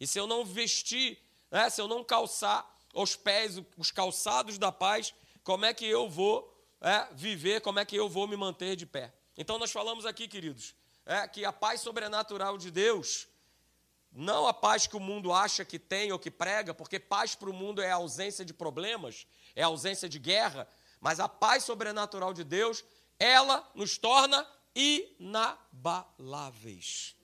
E 0.00 0.06
se 0.08 0.18
eu 0.18 0.26
não 0.26 0.44
vestir, 0.44 1.16
né, 1.48 1.70
se 1.70 1.80
eu 1.80 1.86
não 1.86 2.02
calçar 2.02 2.68
os 2.92 3.14
pés, 3.14 3.62
os 3.78 3.92
calçados 3.92 4.58
da 4.58 4.72
paz, 4.72 5.14
como 5.44 5.64
é 5.64 5.72
que 5.72 5.86
eu 5.86 6.10
vou 6.10 6.52
é, 6.80 7.06
viver, 7.12 7.60
como 7.60 7.78
é 7.78 7.84
que 7.84 7.94
eu 7.94 8.08
vou 8.08 8.26
me 8.26 8.36
manter 8.36 8.74
de 8.74 8.86
pé? 8.86 9.14
Então 9.36 9.56
nós 9.56 9.70
falamos 9.70 10.04
aqui, 10.04 10.26
queridos, 10.26 10.74
é, 11.06 11.28
que 11.28 11.44
a 11.44 11.52
paz 11.52 11.80
sobrenatural 11.80 12.58
de 12.58 12.72
Deus 12.72 13.28
não 14.10 14.48
a 14.48 14.52
paz 14.52 14.88
que 14.88 14.96
o 14.96 15.00
mundo 15.00 15.32
acha 15.32 15.64
que 15.64 15.78
tem 15.78 16.10
ou 16.10 16.18
que 16.18 16.32
prega, 16.32 16.74
porque 16.74 16.98
paz 16.98 17.36
para 17.36 17.48
o 17.48 17.52
mundo 17.52 17.80
é 17.80 17.92
a 17.92 17.94
ausência 17.94 18.44
de 18.44 18.52
problemas, 18.52 19.28
é 19.54 19.62
a 19.62 19.66
ausência 19.66 20.08
de 20.08 20.18
guerra, 20.18 20.66
mas 21.00 21.20
a 21.20 21.28
paz 21.28 21.62
sobrenatural 21.62 22.34
de 22.34 22.42
Deus, 22.42 22.84
ela 23.16 23.70
nos 23.76 23.96
torna 23.96 24.44
inabaláveis. 24.74 27.16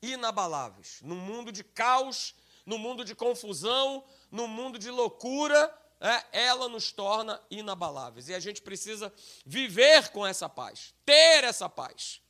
Inabaláveis. 0.00 1.00
No 1.02 1.14
mundo 1.14 1.52
de 1.52 1.62
caos, 1.62 2.34
no 2.66 2.78
mundo 2.78 3.04
de 3.04 3.14
confusão, 3.14 4.04
no 4.30 4.48
mundo 4.48 4.78
de 4.78 4.90
loucura, 4.90 5.72
é, 6.00 6.46
ela 6.46 6.68
nos 6.68 6.90
torna 6.90 7.40
inabaláveis. 7.50 8.28
E 8.28 8.34
a 8.34 8.40
gente 8.40 8.60
precisa 8.60 9.12
viver 9.46 10.10
com 10.10 10.26
essa 10.26 10.48
paz, 10.48 10.94
ter 11.04 11.44
essa 11.44 11.68
paz. 11.68 12.20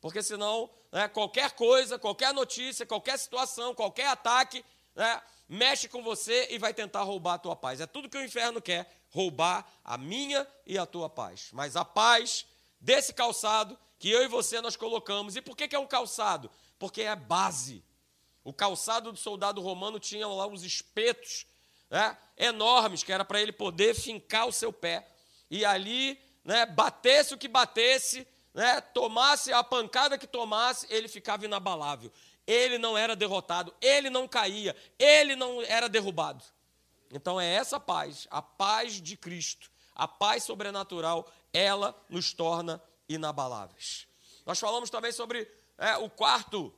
Porque 0.00 0.22
senão, 0.22 0.70
né, 0.90 1.08
qualquer 1.08 1.52
coisa, 1.52 1.98
qualquer 1.98 2.34
notícia, 2.34 2.84
qualquer 2.84 3.18
situação, 3.18 3.74
qualquer 3.74 4.08
ataque, 4.08 4.64
né, 4.94 5.22
mexe 5.48 5.88
com 5.88 6.02
você 6.02 6.48
e 6.50 6.58
vai 6.58 6.74
tentar 6.74 7.02
roubar 7.02 7.34
a 7.34 7.38
tua 7.38 7.56
paz. 7.56 7.80
É 7.80 7.86
tudo 7.86 8.08
que 8.08 8.18
o 8.18 8.24
inferno 8.24 8.60
quer, 8.60 8.90
roubar 9.10 9.66
a 9.84 9.96
minha 9.96 10.46
e 10.66 10.76
a 10.76 10.84
tua 10.84 11.08
paz. 11.08 11.50
Mas 11.52 11.76
a 11.76 11.84
paz 11.84 12.44
desse 12.80 13.14
calçado 13.14 13.78
que 14.02 14.10
eu 14.10 14.24
e 14.24 14.26
você 14.26 14.60
nós 14.60 14.74
colocamos. 14.74 15.36
E 15.36 15.40
por 15.40 15.56
que, 15.56 15.68
que 15.68 15.76
é 15.76 15.78
um 15.78 15.86
calçado? 15.86 16.50
Porque 16.76 17.02
é 17.02 17.14
base. 17.14 17.84
O 18.42 18.52
calçado 18.52 19.12
do 19.12 19.16
soldado 19.16 19.60
romano 19.60 20.00
tinha 20.00 20.26
lá 20.26 20.44
uns 20.44 20.64
espetos 20.64 21.46
né, 21.88 22.18
enormes, 22.36 23.04
que 23.04 23.12
era 23.12 23.24
para 23.24 23.40
ele 23.40 23.52
poder 23.52 23.94
fincar 23.94 24.48
o 24.48 24.52
seu 24.52 24.72
pé. 24.72 25.06
E 25.48 25.64
ali, 25.64 26.20
né, 26.44 26.66
batesse 26.66 27.32
o 27.32 27.38
que 27.38 27.46
batesse, 27.46 28.26
né, 28.52 28.80
tomasse 28.80 29.52
a 29.52 29.62
pancada 29.62 30.18
que 30.18 30.26
tomasse, 30.26 30.84
ele 30.90 31.06
ficava 31.06 31.44
inabalável. 31.44 32.10
Ele 32.44 32.78
não 32.78 32.98
era 32.98 33.14
derrotado, 33.14 33.72
ele 33.80 34.10
não 34.10 34.26
caía, 34.26 34.74
ele 34.98 35.36
não 35.36 35.62
era 35.62 35.88
derrubado. 35.88 36.42
Então 37.08 37.40
é 37.40 37.46
essa 37.54 37.78
paz, 37.78 38.26
a 38.32 38.42
paz 38.42 39.00
de 39.00 39.16
Cristo, 39.16 39.70
a 39.94 40.08
paz 40.08 40.42
sobrenatural, 40.42 41.30
ela 41.52 41.96
nos 42.08 42.32
torna 42.32 42.82
inabaláveis. 43.14 44.06
Nós 44.44 44.58
falamos 44.58 44.90
também 44.90 45.12
sobre 45.12 45.50
é, 45.78 45.96
o 45.96 46.10
quarto, 46.10 46.72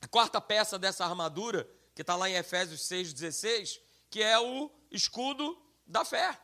a 0.00 0.08
quarta 0.08 0.40
peça 0.40 0.78
dessa 0.78 1.04
armadura, 1.04 1.68
que 1.94 2.02
está 2.02 2.16
lá 2.16 2.28
em 2.28 2.34
Efésios 2.34 2.80
6,16, 2.88 3.80
que 4.10 4.22
é 4.22 4.38
o 4.38 4.70
escudo 4.90 5.60
da 5.86 6.04
fé. 6.04 6.38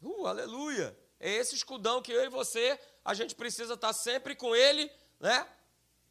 Uh, 0.00 0.26
aleluia! 0.26 0.96
É 1.20 1.30
esse 1.30 1.54
escudão 1.54 2.02
que 2.02 2.10
eu 2.10 2.24
e 2.24 2.28
você, 2.28 2.78
a 3.04 3.14
gente 3.14 3.34
precisa 3.34 3.74
estar 3.74 3.92
sempre 3.92 4.34
com 4.34 4.56
ele, 4.56 4.90
né, 5.20 5.46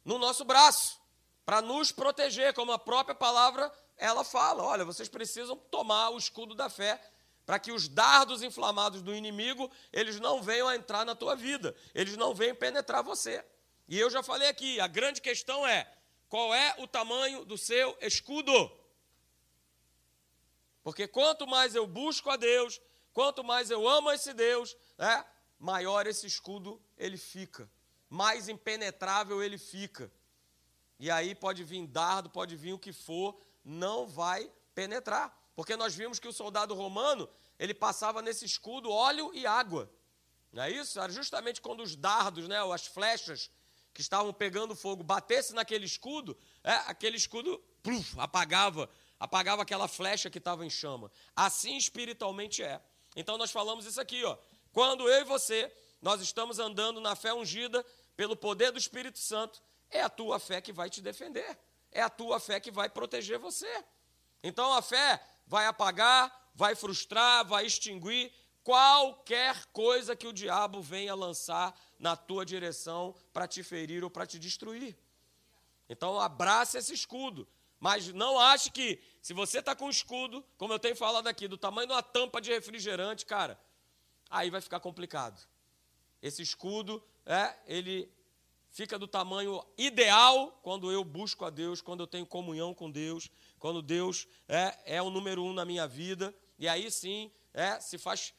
no 0.04 0.18
nosso 0.18 0.44
braço, 0.44 0.98
para 1.44 1.60
nos 1.60 1.92
proteger, 1.92 2.54
como 2.54 2.72
a 2.72 2.78
própria 2.78 3.14
palavra 3.14 3.70
ela 3.96 4.24
fala. 4.24 4.62
Olha, 4.62 4.84
vocês 4.84 5.08
precisam 5.08 5.56
tomar 5.56 6.10
o 6.10 6.18
escudo 6.18 6.54
da 6.54 6.70
fé 6.70 7.00
para 7.44 7.58
que 7.58 7.72
os 7.72 7.88
dardos 7.88 8.42
inflamados 8.42 9.02
do 9.02 9.14
inimigo, 9.14 9.70
eles 9.92 10.20
não 10.20 10.42
venham 10.42 10.68
a 10.68 10.76
entrar 10.76 11.04
na 11.04 11.14
tua 11.14 11.34
vida, 11.34 11.74
eles 11.94 12.16
não 12.16 12.34
venham 12.34 12.54
penetrar 12.54 13.02
você. 13.02 13.44
E 13.88 13.98
eu 13.98 14.08
já 14.08 14.22
falei 14.22 14.48
aqui, 14.48 14.80
a 14.80 14.86
grande 14.86 15.20
questão 15.20 15.66
é: 15.66 15.90
qual 16.28 16.54
é 16.54 16.74
o 16.78 16.86
tamanho 16.86 17.44
do 17.44 17.58
seu 17.58 17.96
escudo? 18.00 18.52
Porque 20.82 21.06
quanto 21.06 21.46
mais 21.46 21.74
eu 21.74 21.86
busco 21.86 22.30
a 22.30 22.36
Deus, 22.36 22.80
quanto 23.12 23.44
mais 23.44 23.70
eu 23.70 23.88
amo 23.88 24.10
esse 24.10 24.32
Deus, 24.32 24.76
né, 24.98 25.24
maior 25.58 26.06
esse 26.06 26.26
escudo 26.26 26.80
ele 26.96 27.16
fica, 27.16 27.70
mais 28.08 28.48
impenetrável 28.48 29.42
ele 29.42 29.58
fica. 29.58 30.10
E 30.98 31.10
aí 31.10 31.34
pode 31.34 31.64
vir 31.64 31.86
dardo, 31.86 32.30
pode 32.30 32.56
vir 32.56 32.72
o 32.72 32.78
que 32.78 32.92
for, 32.92 33.38
não 33.64 34.06
vai 34.06 34.50
penetrar. 34.74 35.36
Porque 35.54 35.76
nós 35.76 35.94
vimos 35.94 36.18
que 36.18 36.28
o 36.28 36.32
soldado 36.32 36.74
romano, 36.74 37.28
ele 37.58 37.74
passava 37.74 38.22
nesse 38.22 38.44
escudo 38.44 38.90
óleo 38.90 39.30
e 39.34 39.46
água. 39.46 39.90
Não 40.52 40.62
é 40.62 40.70
isso? 40.70 41.00
Era 41.00 41.12
justamente 41.12 41.60
quando 41.60 41.82
os 41.82 41.96
dardos, 41.96 42.48
né, 42.48 42.62
ou 42.62 42.72
as 42.72 42.86
flechas 42.86 43.50
que 43.92 44.00
estavam 44.00 44.32
pegando 44.32 44.74
fogo, 44.74 45.02
batesse 45.02 45.54
naquele 45.54 45.84
escudo, 45.84 46.36
é, 46.64 46.72
aquele 46.86 47.16
escudo 47.16 47.62
pluf, 47.82 48.18
apagava, 48.18 48.88
apagava 49.20 49.62
aquela 49.62 49.86
flecha 49.86 50.30
que 50.30 50.38
estava 50.38 50.64
em 50.64 50.70
chama. 50.70 51.10
Assim 51.36 51.76
espiritualmente 51.76 52.62
é. 52.62 52.80
Então 53.14 53.36
nós 53.36 53.50
falamos 53.50 53.84
isso 53.84 54.00
aqui, 54.00 54.24
ó. 54.24 54.36
Quando 54.72 55.08
eu 55.08 55.20
e 55.20 55.24
você, 55.24 55.70
nós 56.00 56.20
estamos 56.22 56.58
andando 56.58 57.00
na 57.00 57.14
fé 57.14 57.32
ungida 57.34 57.84
pelo 58.16 58.34
poder 58.34 58.72
do 58.72 58.78
Espírito 58.78 59.18
Santo, 59.18 59.62
é 59.90 60.00
a 60.00 60.08
tua 60.08 60.38
fé 60.38 60.60
que 60.60 60.72
vai 60.72 60.88
te 60.88 61.02
defender. 61.02 61.58
É 61.90 62.00
a 62.00 62.08
tua 62.08 62.40
fé 62.40 62.58
que 62.58 62.70
vai 62.70 62.88
proteger 62.88 63.38
você. 63.38 63.84
Então 64.42 64.72
a 64.72 64.80
fé 64.80 65.22
vai 65.52 65.66
apagar, 65.66 66.50
vai 66.54 66.74
frustrar, 66.74 67.44
vai 67.46 67.66
extinguir 67.66 68.32
qualquer 68.64 69.66
coisa 69.66 70.16
que 70.16 70.26
o 70.26 70.32
diabo 70.32 70.80
venha 70.80 71.14
lançar 71.14 71.78
na 71.98 72.16
tua 72.16 72.42
direção 72.46 73.14
para 73.34 73.46
te 73.46 73.62
ferir 73.62 74.02
ou 74.02 74.08
para 74.08 74.26
te 74.26 74.38
destruir. 74.38 74.96
Então 75.90 76.18
abrace 76.18 76.78
esse 76.78 76.94
escudo. 76.94 77.46
Mas 77.78 78.08
não 78.14 78.38
ache 78.38 78.70
que, 78.70 78.98
se 79.20 79.34
você 79.34 79.58
está 79.58 79.76
com 79.76 79.90
escudo, 79.90 80.42
como 80.56 80.72
eu 80.72 80.78
tenho 80.78 80.96
falado 80.96 81.26
aqui, 81.26 81.46
do 81.46 81.58
tamanho 81.58 81.88
de 81.88 81.92
uma 81.92 82.02
tampa 82.02 82.40
de 82.40 82.50
refrigerante, 82.50 83.26
cara, 83.26 83.60
aí 84.30 84.48
vai 84.48 84.62
ficar 84.62 84.80
complicado. 84.80 85.38
Esse 86.22 86.40
escudo, 86.40 87.04
é, 87.26 87.54
ele 87.66 88.10
fica 88.72 88.98
do 88.98 89.06
tamanho 89.06 89.62
ideal 89.76 90.58
quando 90.62 90.90
eu 90.90 91.04
busco 91.04 91.44
a 91.44 91.50
Deus, 91.50 91.80
quando 91.80 92.00
eu 92.00 92.06
tenho 92.06 92.26
comunhão 92.26 92.74
com 92.74 92.90
Deus, 92.90 93.30
quando 93.58 93.82
Deus 93.82 94.26
é, 94.48 94.96
é 94.96 95.02
o 95.02 95.10
número 95.10 95.44
um 95.44 95.52
na 95.52 95.64
minha 95.64 95.86
vida, 95.86 96.34
e 96.58 96.66
aí 96.66 96.90
sim 96.90 97.30
é, 97.52 97.78
se 97.78 97.98
faz 97.98 98.34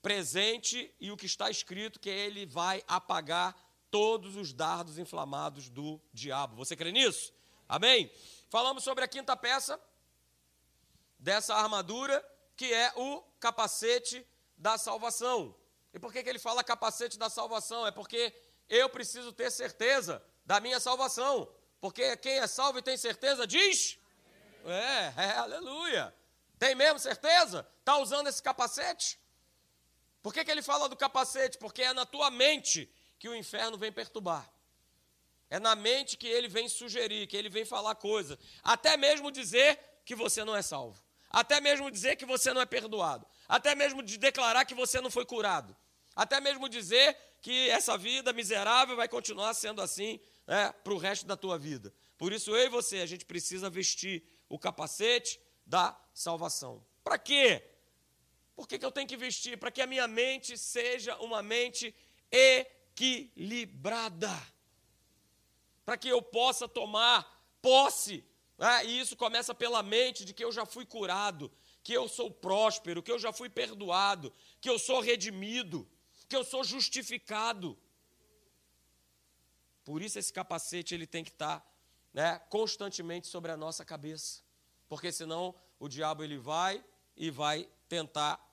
presente 0.00 0.94
e 1.00 1.10
o 1.10 1.16
que 1.16 1.26
está 1.26 1.50
escrito 1.50 1.98
que 1.98 2.08
ele 2.08 2.46
vai 2.46 2.82
apagar 2.86 3.56
todos 3.90 4.36
os 4.36 4.52
dardos 4.52 4.98
inflamados 4.98 5.68
do 5.68 6.00
diabo. 6.12 6.56
Você 6.56 6.76
crê 6.76 6.92
nisso? 6.92 7.32
Amém? 7.68 8.10
Falamos 8.48 8.84
sobre 8.84 9.04
a 9.04 9.08
quinta 9.08 9.36
peça 9.36 9.80
dessa 11.18 11.54
armadura, 11.54 12.24
que 12.56 12.72
é 12.72 12.92
o 12.96 13.22
capacete 13.40 14.24
da 14.56 14.78
salvação. 14.78 15.56
E 15.92 15.98
por 15.98 16.12
que, 16.12 16.22
que 16.22 16.28
ele 16.28 16.38
fala 16.38 16.62
capacete 16.62 17.18
da 17.18 17.30
salvação? 17.30 17.86
É 17.86 17.90
porque 17.90 18.32
eu 18.68 18.88
preciso 18.88 19.32
ter 19.32 19.50
certeza 19.50 20.22
da 20.44 20.60
minha 20.60 20.80
salvação. 20.80 21.48
Porque 21.80 22.16
quem 22.16 22.38
é 22.38 22.46
salvo 22.46 22.78
e 22.78 22.82
tem 22.82 22.96
certeza 22.96 23.46
diz. 23.46 23.98
É, 24.64 25.22
é, 25.22 25.30
aleluia. 25.36 26.14
Tem 26.58 26.74
mesmo 26.74 26.98
certeza? 26.98 27.66
Está 27.80 27.98
usando 27.98 28.28
esse 28.28 28.42
capacete? 28.42 29.20
Por 30.22 30.32
que, 30.32 30.44
que 30.44 30.50
ele 30.50 30.62
fala 30.62 30.88
do 30.88 30.96
capacete? 30.96 31.58
Porque 31.58 31.82
é 31.82 31.92
na 31.92 32.06
tua 32.06 32.30
mente 32.30 32.90
que 33.18 33.28
o 33.28 33.34
inferno 33.34 33.76
vem 33.76 33.92
perturbar. 33.92 34.50
É 35.50 35.60
na 35.60 35.76
mente 35.76 36.16
que 36.16 36.26
ele 36.26 36.48
vem 36.48 36.68
sugerir, 36.68 37.26
que 37.26 37.36
ele 37.36 37.50
vem 37.50 37.64
falar 37.64 37.94
coisas. 37.96 38.38
Até 38.62 38.96
mesmo 38.96 39.30
dizer 39.30 39.78
que 40.04 40.14
você 40.14 40.42
não 40.42 40.56
é 40.56 40.62
salvo. 40.62 41.02
Até 41.28 41.60
mesmo 41.60 41.90
dizer 41.90 42.16
que 42.16 42.24
você 42.24 42.52
não 42.54 42.60
é 42.60 42.66
perdoado. 42.66 43.26
Até 43.48 43.74
mesmo 43.74 44.02
de 44.02 44.16
declarar 44.16 44.64
que 44.64 44.74
você 44.74 45.00
não 45.00 45.10
foi 45.10 45.26
curado. 45.26 45.76
Até 46.16 46.40
mesmo 46.40 46.68
dizer 46.68 47.16
que 47.44 47.68
essa 47.68 47.98
vida 47.98 48.32
miserável 48.32 48.96
vai 48.96 49.06
continuar 49.06 49.52
sendo 49.52 49.82
assim 49.82 50.18
né, 50.46 50.72
para 50.82 50.94
o 50.94 50.96
resto 50.96 51.26
da 51.26 51.36
tua 51.36 51.58
vida. 51.58 51.92
Por 52.16 52.32
isso, 52.32 52.50
eu 52.56 52.64
e 52.64 52.70
você, 52.70 53.00
a 53.00 53.06
gente 53.06 53.26
precisa 53.26 53.68
vestir 53.68 54.24
o 54.48 54.58
capacete 54.58 55.38
da 55.66 55.94
salvação. 56.14 56.82
Para 57.02 57.18
quê? 57.18 57.62
Por 58.56 58.66
que, 58.66 58.78
que 58.78 58.86
eu 58.86 58.90
tenho 58.90 59.06
que 59.06 59.18
vestir? 59.18 59.58
Para 59.58 59.70
que 59.70 59.82
a 59.82 59.86
minha 59.86 60.08
mente 60.08 60.56
seja 60.56 61.18
uma 61.18 61.42
mente 61.42 61.94
equilibrada. 62.96 64.32
Para 65.84 65.98
que 65.98 66.08
eu 66.08 66.22
possa 66.22 66.66
tomar 66.66 67.46
posse. 67.60 68.24
Né? 68.56 68.86
E 68.86 69.00
isso 69.00 69.16
começa 69.16 69.54
pela 69.54 69.82
mente 69.82 70.24
de 70.24 70.32
que 70.32 70.42
eu 70.42 70.50
já 70.50 70.64
fui 70.64 70.86
curado, 70.86 71.52
que 71.82 71.92
eu 71.92 72.08
sou 72.08 72.30
próspero, 72.30 73.02
que 73.02 73.12
eu 73.12 73.18
já 73.18 73.34
fui 73.34 73.50
perdoado, 73.50 74.32
que 74.62 74.70
eu 74.70 74.78
sou 74.78 75.00
redimido, 75.00 75.86
que 76.34 76.38
eu 76.38 76.42
sou 76.42 76.64
justificado. 76.64 77.78
Por 79.84 80.02
isso 80.02 80.18
esse 80.18 80.32
capacete 80.32 80.92
ele 80.92 81.06
tem 81.06 81.22
que 81.22 81.30
estar 81.30 81.64
né, 82.12 82.40
constantemente 82.50 83.28
sobre 83.28 83.52
a 83.52 83.56
nossa 83.56 83.84
cabeça, 83.84 84.42
porque 84.88 85.12
senão 85.12 85.54
o 85.78 85.88
diabo 85.88 86.24
ele 86.24 86.36
vai 86.36 86.84
e 87.16 87.30
vai 87.30 87.68
tentar 87.88 88.44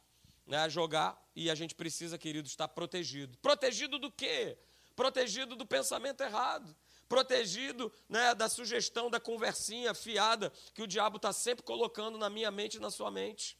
né, 0.45 0.69
jogar 0.69 1.19
e 1.35 1.50
a 1.50 1.55
gente 1.55 1.73
precisa, 1.73 2.19
querido, 2.19 2.47
estar 2.47 2.67
protegido. 2.67 3.35
Protegido 3.39 3.97
do 3.97 4.11
quê? 4.11 4.59
Protegido 4.95 5.55
do 5.55 5.65
pensamento 5.65 6.21
errado, 6.21 6.75
protegido 7.09 7.91
né, 8.07 8.35
da 8.35 8.47
sugestão, 8.47 9.09
da 9.09 9.19
conversinha 9.19 9.95
fiada 9.95 10.53
que 10.75 10.83
o 10.83 10.88
diabo 10.88 11.15
está 11.15 11.33
sempre 11.33 11.63
colocando 11.63 12.15
na 12.15 12.29
minha 12.29 12.51
mente 12.51 12.75
e 12.75 12.79
na 12.79 12.91
sua 12.91 13.09
mente. 13.09 13.57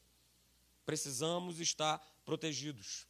Precisamos 0.86 1.60
estar 1.60 2.00
protegidos, 2.24 3.08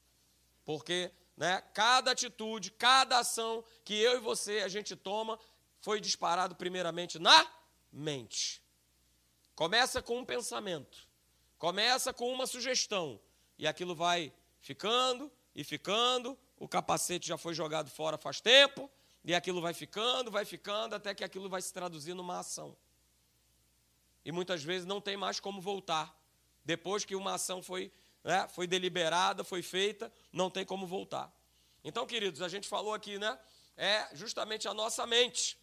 porque 0.72 1.12
né, 1.36 1.62
cada 1.74 2.12
atitude, 2.12 2.72
cada 2.72 3.20
ação 3.20 3.62
que 3.84 3.94
eu 3.94 4.16
e 4.16 4.20
você 4.22 4.60
a 4.60 4.70
gente 4.70 4.96
toma 4.96 5.38
foi 5.82 6.00
disparado 6.00 6.56
primeiramente 6.56 7.20
na 7.20 7.46
mente. 7.92 8.64
Começa 9.54 10.02
com 10.02 10.20
um 10.20 10.24
pensamento, 10.24 11.10
começa 11.58 12.14
com 12.14 12.32
uma 12.32 12.48
sugestão, 12.48 13.20
e 13.58 13.68
aquilo 13.68 13.94
vai 13.94 14.34
ficando 14.62 15.30
e 15.54 15.62
ficando, 15.62 16.40
o 16.58 16.70
capacete 16.70 17.28
já 17.28 17.38
foi 17.38 17.54
jogado 17.54 17.92
fora 17.92 18.18
faz 18.18 18.40
tempo, 18.40 18.90
e 19.26 19.36
aquilo 19.36 19.60
vai 19.60 19.74
ficando, 19.74 20.32
vai 20.32 20.46
ficando, 20.46 20.96
até 20.96 21.14
que 21.14 21.24
aquilo 21.26 21.50
vai 21.50 21.62
se 21.62 21.74
traduzir 21.74 22.14
numa 22.14 22.40
ação. 22.40 22.78
E 24.24 24.32
muitas 24.32 24.64
vezes 24.64 24.88
não 24.88 25.02
tem 25.02 25.18
mais 25.18 25.38
como 25.38 25.60
voltar. 25.60 26.18
Depois 26.64 27.04
que 27.04 27.14
uma 27.14 27.34
ação 27.34 27.62
foi, 27.62 27.92
né, 28.24 28.48
foi 28.50 28.68
deliberada, 28.68 29.44
foi 29.44 29.62
feita, 29.62 30.12
não 30.32 30.50
tem 30.50 30.66
como 30.66 30.86
voltar. 30.86 31.32
Então, 31.84 32.06
queridos, 32.06 32.42
a 32.42 32.48
gente 32.48 32.68
falou 32.68 32.94
aqui, 32.94 33.18
né? 33.18 33.38
É 33.76 34.08
justamente 34.14 34.68
a 34.68 34.74
nossa 34.74 35.08
mente. 35.08 35.58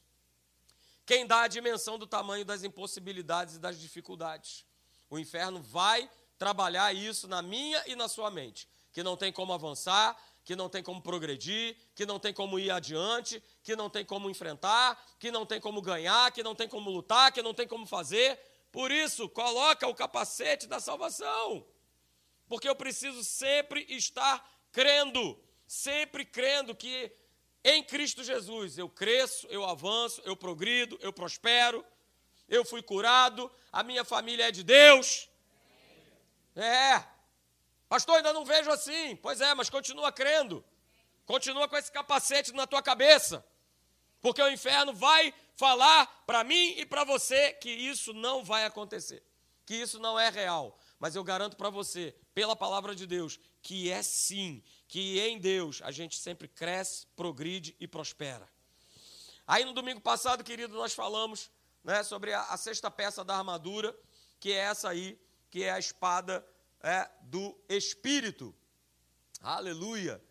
Quem 1.07 1.27
dá 1.27 1.43
a 1.43 1.49
dimensão 1.49 1.99
do 1.99 2.07
tamanho 2.07 2.45
das 2.45 2.65
impossibilidades 2.65 3.55
e 3.55 3.59
das 3.59 3.79
dificuldades. 3.79 4.65
O 5.09 5.19
inferno 5.19 5.63
vai 5.63 6.11
trabalhar 6.37 6.95
isso 6.95 7.27
na 7.29 7.41
minha 7.41 7.83
e 7.87 7.97
na 7.97 8.09
sua 8.09 8.31
mente. 8.31 8.69
Que 8.93 9.03
não 9.03 9.17
tem 9.17 9.33
como 9.33 9.53
avançar, 9.53 10.17
que 10.45 10.57
não 10.57 10.69
tem 10.69 10.83
como 10.83 11.01
progredir, 11.01 11.77
que 11.95 12.05
não 12.05 12.19
tem 12.19 12.33
como 12.33 12.59
ir 12.59 12.71
adiante, 12.71 13.43
que 13.63 13.77
não 13.77 13.89
tem 13.89 14.05
como 14.05 14.29
enfrentar, 14.29 15.03
que 15.19 15.31
não 15.31 15.47
tem 15.47 15.61
como 15.61 15.81
ganhar, 15.81 16.33
que 16.33 16.43
não 16.43 16.55
tem 16.55 16.69
como 16.69 16.91
lutar, 16.91 17.31
que 17.33 17.43
não 17.43 17.55
tem 17.55 17.69
como 17.69 17.87
fazer. 17.87 18.39
Por 18.73 18.91
isso, 18.91 19.29
coloca 19.29 19.87
o 19.87 19.95
capacete 19.95 20.67
da 20.67 20.81
salvação. 20.81 21.65
Porque 22.49 22.69
eu 22.69 22.75
preciso 22.75 23.23
sempre 23.23 23.87
estar 23.89 24.45
crendo, 24.73 25.39
sempre 25.67 26.25
crendo 26.25 26.75
que 26.75 27.13
em 27.63 27.83
Cristo 27.83 28.25
Jesus 28.25 28.79
eu 28.79 28.89
cresço, 28.89 29.47
eu 29.49 29.65
avanço, 29.65 30.23
eu 30.25 30.35
progrido, 30.35 30.99
eu 31.01 31.13
prospero, 31.13 31.85
eu 32.49 32.65
fui 32.65 32.83
curado, 32.83 33.51
a 33.71 33.83
minha 33.83 34.05
família 34.05 34.49
é 34.49 34.51
de 34.51 34.63
Deus. 34.63 35.29
É, 36.57 37.05
Pastor, 37.89 38.17
ainda 38.17 38.33
não 38.33 38.45
vejo 38.45 38.71
assim. 38.71 39.17
Pois 39.17 39.41
é, 39.41 39.55
mas 39.55 39.71
continua 39.71 40.13
crendo. 40.13 40.65
Continua 41.25 41.69
com 41.69 41.77
esse 41.77 41.91
capacete 41.91 42.53
na 42.53 42.67
tua 42.67 42.83
cabeça. 42.83 43.45
Porque 44.21 44.43
o 44.43 44.51
inferno 44.51 44.93
vai 44.93 45.33
falar 45.57 46.07
para 46.27 46.45
mim 46.45 46.75
e 46.77 46.85
para 46.85 47.05
você 47.05 47.53
que 47.55 47.71
isso 47.71 48.13
não 48.13 48.45
vai 48.45 48.65
acontecer. 48.65 49.23
Que 49.65 49.75
isso 49.75 49.99
não 49.99 50.19
é 50.19 50.29
real. 50.29 50.79
Mas 50.99 51.15
eu 51.15 51.23
garanto 51.23 51.57
para 51.57 51.71
você, 51.71 52.15
pela 52.35 52.57
palavra 52.57 52.95
de 52.95 53.07
Deus, 53.07 53.39
que 53.63 53.91
é 53.91 54.03
sim, 54.03 54.63
que 54.89 55.21
em 55.21 55.39
Deus 55.39 55.81
a 55.83 55.91
gente 55.91 56.19
sempre 56.19 56.49
cresce, 56.49 57.07
progride 57.15 57.77
e 57.79 57.87
prospera. 57.87 58.49
Aí 59.47 59.65
no 59.65 59.73
domingo 59.73 60.01
passado, 60.01 60.43
querido, 60.43 60.75
nós 60.75 60.93
falamos 60.93 61.51
né, 61.85 62.03
sobre 62.03 62.33
a, 62.33 62.43
a 62.43 62.57
sexta 62.57 62.91
peça 62.91 63.25
da 63.25 63.37
armadura, 63.37 63.97
que 64.41 64.53
é 64.53 64.57
essa 64.57 64.89
aí, 64.89 65.19
que 65.51 65.63
é 65.63 65.71
a 65.71 65.79
espada 65.79 66.47
é, 66.81 67.09
do 67.23 67.59
Espírito. 67.69 68.55
Aleluia. 69.41 70.23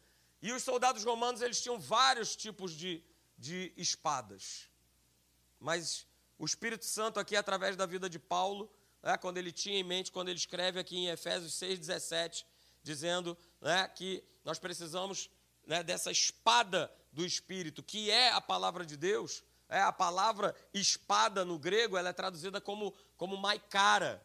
E 0.42 0.52
os 0.52 0.64
soldados 0.64 1.04
romanos, 1.04 1.42
eles 1.42 1.62
tinham 1.62 1.80
vários 1.80 2.36
tipos 2.36 2.74
de, 2.74 3.04
de 3.38 3.74
espadas. 3.76 4.70
Mas 5.60 6.06
o 6.38 6.46
Espírito 6.46 6.86
Santo 6.86 7.20
aqui, 7.20 7.36
através 7.36 7.76
da 7.76 7.86
vida 7.86 8.10
de 8.10 8.20
Paulo, 8.20 8.72
é, 9.08 9.18
quando 9.18 9.38
ele 9.38 9.54
tinha 9.54 9.80
em 9.80 9.84
mente, 9.84 10.12
quando 10.12 10.28
ele 10.28 10.38
escreve 10.38 10.80
aqui 10.80 10.98
em 10.98 11.08
Efésios 11.08 11.54
6,17, 11.54 12.44
dizendo 12.84 13.38
né, 13.62 13.88
que 13.88 14.22
nós 14.44 14.60
precisamos 14.60 15.30
né, 15.66 15.82
dessa 15.82 16.12
espada 16.12 16.92
do 17.12 17.26
Espírito, 17.26 17.82
que 17.82 18.12
é 18.12 18.32
a 18.32 18.42
palavra 18.42 18.86
de 18.86 18.98
Deus. 18.98 19.46
É, 19.70 19.80
a 19.80 19.94
palavra 19.94 20.54
espada 20.74 21.46
no 21.46 21.58
grego 21.58 21.98
ela 21.98 22.10
é 22.10 22.14
traduzida 22.14 22.60
como, 22.60 22.94
como 23.16 23.38
maicara, 23.38 24.22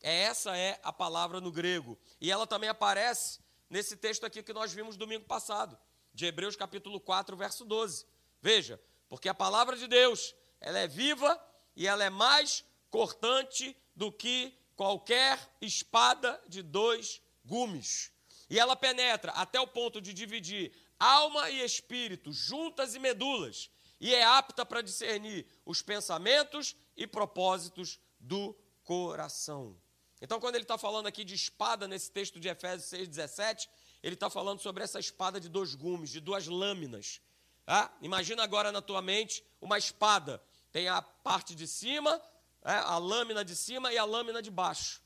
é, 0.00 0.22
essa 0.22 0.56
é 0.56 0.78
a 0.82 0.92
palavra 0.92 1.40
no 1.40 1.50
grego. 1.50 1.98
E 2.20 2.30
ela 2.30 2.46
também 2.46 2.68
aparece 2.68 3.40
nesse 3.68 3.96
texto 3.96 4.24
aqui 4.24 4.44
que 4.44 4.52
nós 4.52 4.72
vimos 4.72 4.96
domingo 4.96 5.24
passado, 5.24 5.76
de 6.14 6.26
Hebreus 6.26 6.54
capítulo 6.54 7.00
4, 7.00 7.36
verso 7.36 7.64
12. 7.64 8.06
Veja, 8.40 8.80
porque 9.08 9.28
a 9.28 9.34
palavra 9.34 9.76
de 9.76 9.88
Deus, 9.88 10.36
ela 10.60 10.78
é 10.78 10.86
viva 10.86 11.40
e 11.74 11.88
ela 11.88 12.04
é 12.04 12.10
mais 12.10 12.64
cortante 12.90 13.76
do 14.00 14.10
que 14.10 14.58
qualquer 14.74 15.38
espada 15.60 16.42
de 16.48 16.62
dois 16.62 17.20
gumes. 17.44 18.10
E 18.48 18.58
ela 18.58 18.74
penetra 18.74 19.30
até 19.32 19.60
o 19.60 19.66
ponto 19.66 20.00
de 20.00 20.14
dividir 20.14 20.72
alma 20.98 21.50
e 21.50 21.62
espírito, 21.62 22.32
juntas 22.32 22.94
e 22.94 22.98
medulas, 22.98 23.70
e 24.00 24.14
é 24.14 24.24
apta 24.24 24.64
para 24.64 24.80
discernir 24.80 25.46
os 25.66 25.82
pensamentos 25.82 26.74
e 26.96 27.06
propósitos 27.06 28.00
do 28.18 28.56
coração. 28.82 29.76
Então, 30.18 30.40
quando 30.40 30.54
ele 30.54 30.64
está 30.64 30.78
falando 30.78 31.06
aqui 31.06 31.22
de 31.22 31.34
espada, 31.34 31.86
nesse 31.86 32.10
texto 32.10 32.40
de 32.40 32.48
Efésios 32.48 32.90
6,17, 32.90 33.68
ele 34.02 34.14
está 34.14 34.30
falando 34.30 34.60
sobre 34.60 34.82
essa 34.82 34.98
espada 34.98 35.38
de 35.38 35.50
dois 35.50 35.74
gumes, 35.74 36.08
de 36.08 36.20
duas 36.20 36.46
lâminas. 36.46 37.20
Ah, 37.66 37.92
imagina 38.00 38.42
agora 38.42 38.72
na 38.72 38.80
tua 38.80 39.02
mente 39.02 39.44
uma 39.60 39.76
espada. 39.76 40.42
Tem 40.72 40.88
a 40.88 41.02
parte 41.02 41.54
de 41.54 41.66
cima, 41.66 42.18
é, 42.64 42.72
a 42.72 42.98
lâmina 42.98 43.44
de 43.44 43.56
cima 43.56 43.92
e 43.92 43.98
a 43.98 44.04
lâmina 44.04 44.42
de 44.42 44.50
baixo. 44.50 45.02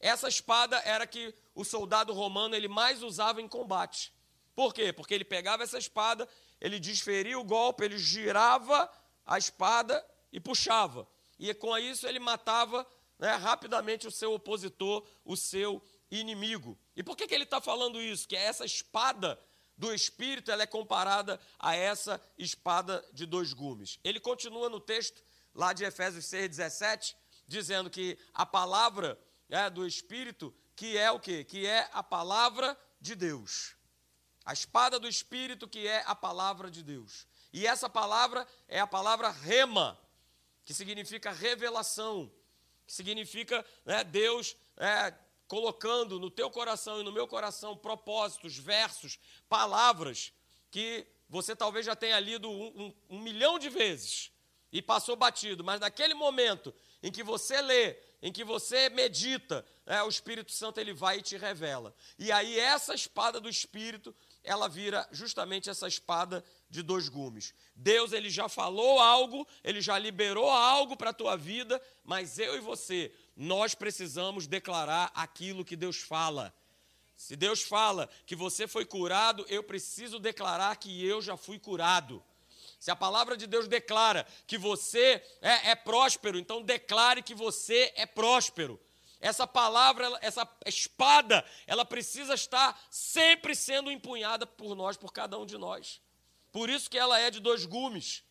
Essa 0.00 0.28
espada 0.28 0.76
era 0.84 1.06
que 1.06 1.34
o 1.54 1.64
soldado 1.64 2.12
romano 2.12 2.54
ele 2.54 2.68
mais 2.68 3.02
usava 3.02 3.40
em 3.40 3.48
combate. 3.48 4.12
Por 4.54 4.72
quê? 4.72 4.92
Porque 4.92 5.14
ele 5.14 5.24
pegava 5.24 5.62
essa 5.62 5.78
espada, 5.78 6.28
ele 6.60 6.78
desferia 6.78 7.38
o 7.38 7.44
golpe, 7.44 7.84
ele 7.84 7.98
girava 7.98 8.90
a 9.24 9.38
espada 9.38 10.04
e 10.32 10.38
puxava. 10.38 11.08
E 11.38 11.52
com 11.54 11.76
isso 11.78 12.06
ele 12.06 12.18
matava 12.18 12.86
né, 13.18 13.34
rapidamente 13.34 14.06
o 14.06 14.10
seu 14.10 14.32
opositor, 14.34 15.06
o 15.24 15.36
seu 15.36 15.82
inimigo. 16.10 16.78
E 16.94 17.02
por 17.02 17.16
que, 17.16 17.26
que 17.26 17.34
ele 17.34 17.44
está 17.44 17.60
falando 17.60 18.00
isso? 18.00 18.28
Que 18.28 18.36
essa 18.36 18.64
espada 18.64 19.38
do 19.76 19.92
Espírito 19.92 20.50
ela 20.50 20.62
é 20.62 20.66
comparada 20.66 21.40
a 21.58 21.74
essa 21.74 22.20
espada 22.38 23.04
de 23.12 23.26
dois 23.26 23.52
gumes. 23.52 23.98
Ele 24.04 24.20
continua 24.20 24.68
no 24.68 24.78
texto, 24.78 25.22
lá 25.54 25.72
de 25.72 25.84
Efésios 25.84 26.24
6,17, 26.26 27.14
dizendo 27.46 27.88
que 27.88 28.18
a 28.32 28.44
palavra 28.44 29.18
é, 29.48 29.70
do 29.70 29.86
Espírito, 29.86 30.54
que 30.74 30.98
é 30.98 31.10
o 31.10 31.20
quê? 31.20 31.44
Que 31.44 31.66
é 31.66 31.88
a 31.92 32.02
palavra 32.02 32.78
de 33.00 33.14
Deus. 33.14 33.76
A 34.44 34.52
espada 34.52 34.98
do 34.98 35.08
Espírito, 35.08 35.68
que 35.68 35.86
é 35.86 36.02
a 36.06 36.14
palavra 36.14 36.70
de 36.70 36.82
Deus. 36.82 37.26
E 37.52 37.66
essa 37.66 37.88
palavra 37.88 38.46
é 38.66 38.80
a 38.80 38.86
palavra 38.86 39.30
rema, 39.30 39.98
que 40.64 40.74
significa 40.74 41.30
revelação, 41.30 42.30
que 42.86 42.92
significa 42.92 43.64
né, 43.84 44.02
Deus 44.02 44.56
é, 44.76 45.14
colocando 45.46 46.18
no 46.18 46.30
teu 46.30 46.50
coração 46.50 47.00
e 47.00 47.04
no 47.04 47.12
meu 47.12 47.28
coração 47.28 47.76
propósitos, 47.76 48.58
versos, 48.58 49.18
palavras 49.48 50.32
que 50.70 51.06
você 51.28 51.54
talvez 51.54 51.86
já 51.86 51.94
tenha 51.94 52.18
lido 52.18 52.50
um, 52.50 52.66
um, 52.66 52.94
um 53.10 53.20
milhão 53.20 53.58
de 53.58 53.68
vezes 53.68 54.33
e 54.74 54.82
passou 54.82 55.14
batido, 55.14 55.62
mas 55.62 55.78
naquele 55.78 56.14
momento 56.14 56.74
em 57.00 57.12
que 57.12 57.22
você 57.22 57.62
lê, 57.62 57.96
em 58.20 58.32
que 58.32 58.42
você 58.42 58.88
medita, 58.88 59.64
é, 59.86 60.02
o 60.02 60.08
Espírito 60.08 60.50
Santo 60.50 60.80
ele 60.80 60.92
vai 60.92 61.18
e 61.18 61.22
te 61.22 61.36
revela. 61.36 61.94
E 62.18 62.32
aí 62.32 62.58
essa 62.58 62.92
espada 62.92 63.40
do 63.40 63.48
Espírito, 63.48 64.12
ela 64.42 64.68
vira 64.68 65.08
justamente 65.12 65.70
essa 65.70 65.86
espada 65.86 66.44
de 66.68 66.82
dois 66.82 67.08
gumes. 67.08 67.54
Deus 67.76 68.12
ele 68.12 68.28
já 68.28 68.48
falou 68.48 68.98
algo, 68.98 69.46
ele 69.62 69.80
já 69.80 69.96
liberou 69.96 70.50
algo 70.50 70.96
para 70.96 71.10
a 71.10 71.14
tua 71.14 71.36
vida, 71.36 71.80
mas 72.02 72.40
eu 72.40 72.56
e 72.56 72.60
você, 72.60 73.14
nós 73.36 73.76
precisamos 73.76 74.48
declarar 74.48 75.12
aquilo 75.14 75.64
que 75.64 75.76
Deus 75.76 75.98
fala. 75.98 76.52
Se 77.16 77.36
Deus 77.36 77.62
fala 77.62 78.10
que 78.26 78.34
você 78.34 78.66
foi 78.66 78.84
curado, 78.84 79.46
eu 79.48 79.62
preciso 79.62 80.18
declarar 80.18 80.74
que 80.78 81.06
eu 81.06 81.22
já 81.22 81.36
fui 81.36 81.60
curado. 81.60 82.20
Se 82.78 82.90
a 82.90 82.96
palavra 82.96 83.36
de 83.36 83.46
Deus 83.46 83.68
declara 83.68 84.26
que 84.46 84.58
você 84.58 85.22
é, 85.40 85.70
é 85.70 85.74
próspero, 85.74 86.38
então 86.38 86.62
declare 86.62 87.22
que 87.22 87.34
você 87.34 87.92
é 87.96 88.06
próspero. 88.06 88.80
Essa 89.20 89.46
palavra, 89.46 90.06
essa 90.20 90.46
espada, 90.66 91.44
ela 91.66 91.84
precisa 91.84 92.34
estar 92.34 92.78
sempre 92.90 93.54
sendo 93.54 93.90
empunhada 93.90 94.46
por 94.46 94.74
nós, 94.74 94.96
por 94.96 95.12
cada 95.12 95.38
um 95.38 95.46
de 95.46 95.56
nós. 95.56 96.00
Por 96.52 96.68
isso 96.68 96.90
que 96.90 96.98
ela 96.98 97.18
é 97.18 97.30
de 97.30 97.40
dois 97.40 97.64
gumes, 97.64 98.22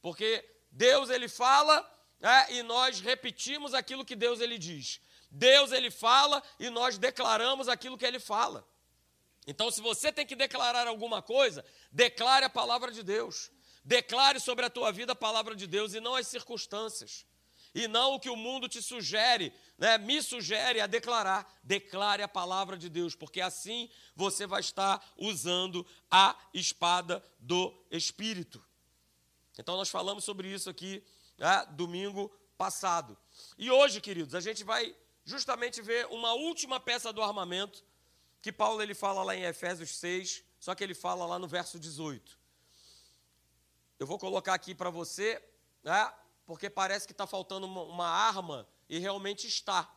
porque 0.00 0.48
Deus 0.70 1.10
ele 1.10 1.28
fala 1.28 1.84
é, 2.20 2.54
e 2.54 2.62
nós 2.62 3.00
repetimos 3.00 3.74
aquilo 3.74 4.04
que 4.04 4.14
Deus 4.14 4.40
ele 4.40 4.56
diz. 4.56 5.00
Deus 5.30 5.72
ele 5.72 5.90
fala 5.90 6.42
e 6.58 6.70
nós 6.70 6.96
declaramos 6.96 7.68
aquilo 7.68 7.98
que 7.98 8.06
ele 8.06 8.20
fala. 8.20 8.66
Então, 9.46 9.70
se 9.70 9.80
você 9.80 10.10
tem 10.10 10.26
que 10.26 10.34
declarar 10.34 10.86
alguma 10.86 11.22
coisa, 11.22 11.64
declare 11.92 12.44
a 12.44 12.50
palavra 12.50 12.90
de 12.90 13.02
Deus. 13.02 13.50
Declare 13.86 14.40
sobre 14.40 14.64
a 14.64 14.70
tua 14.70 14.90
vida 14.90 15.12
a 15.12 15.16
palavra 15.16 15.54
de 15.54 15.64
Deus 15.64 15.94
e 15.94 16.00
não 16.00 16.16
as 16.16 16.26
circunstâncias. 16.26 17.24
E 17.72 17.86
não 17.86 18.14
o 18.14 18.20
que 18.20 18.28
o 18.28 18.34
mundo 18.34 18.68
te 18.68 18.82
sugere, 18.82 19.52
né, 19.78 19.96
me 19.96 20.20
sugere 20.20 20.80
a 20.80 20.88
declarar. 20.88 21.48
Declare 21.62 22.20
a 22.20 22.26
palavra 22.26 22.76
de 22.76 22.88
Deus, 22.88 23.14
porque 23.14 23.40
assim 23.40 23.88
você 24.16 24.44
vai 24.44 24.58
estar 24.58 25.00
usando 25.16 25.86
a 26.10 26.36
espada 26.52 27.22
do 27.38 27.72
Espírito. 27.88 28.60
Então 29.56 29.76
nós 29.76 29.88
falamos 29.88 30.24
sobre 30.24 30.48
isso 30.48 30.68
aqui 30.68 31.00
né, 31.38 31.64
domingo 31.70 32.28
passado. 32.58 33.16
E 33.56 33.70
hoje, 33.70 34.00
queridos, 34.00 34.34
a 34.34 34.40
gente 34.40 34.64
vai 34.64 34.92
justamente 35.24 35.80
ver 35.80 36.06
uma 36.06 36.32
última 36.32 36.80
peça 36.80 37.12
do 37.12 37.22
armamento 37.22 37.84
que 38.42 38.50
Paulo 38.50 38.82
ele 38.82 38.94
fala 38.94 39.22
lá 39.22 39.36
em 39.36 39.44
Efésios 39.44 39.90
6, 39.96 40.42
só 40.58 40.74
que 40.74 40.82
ele 40.82 40.94
fala 40.94 41.24
lá 41.24 41.38
no 41.38 41.46
verso 41.46 41.78
18. 41.78 42.45
Eu 43.98 44.06
vou 44.06 44.18
colocar 44.18 44.54
aqui 44.54 44.74
para 44.74 44.90
você, 44.90 45.42
né, 45.82 46.12
porque 46.44 46.68
parece 46.68 47.06
que 47.06 47.12
está 47.12 47.26
faltando 47.26 47.66
uma, 47.66 48.06
arma 48.06 48.68
e 48.88 48.98
realmente 48.98 49.46
está. 49.46 49.90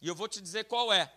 E 0.00 0.08
eu 0.08 0.14
vou 0.14 0.28
te 0.28 0.40
dizer 0.40 0.64
qual 0.64 0.92
é, 0.92 1.12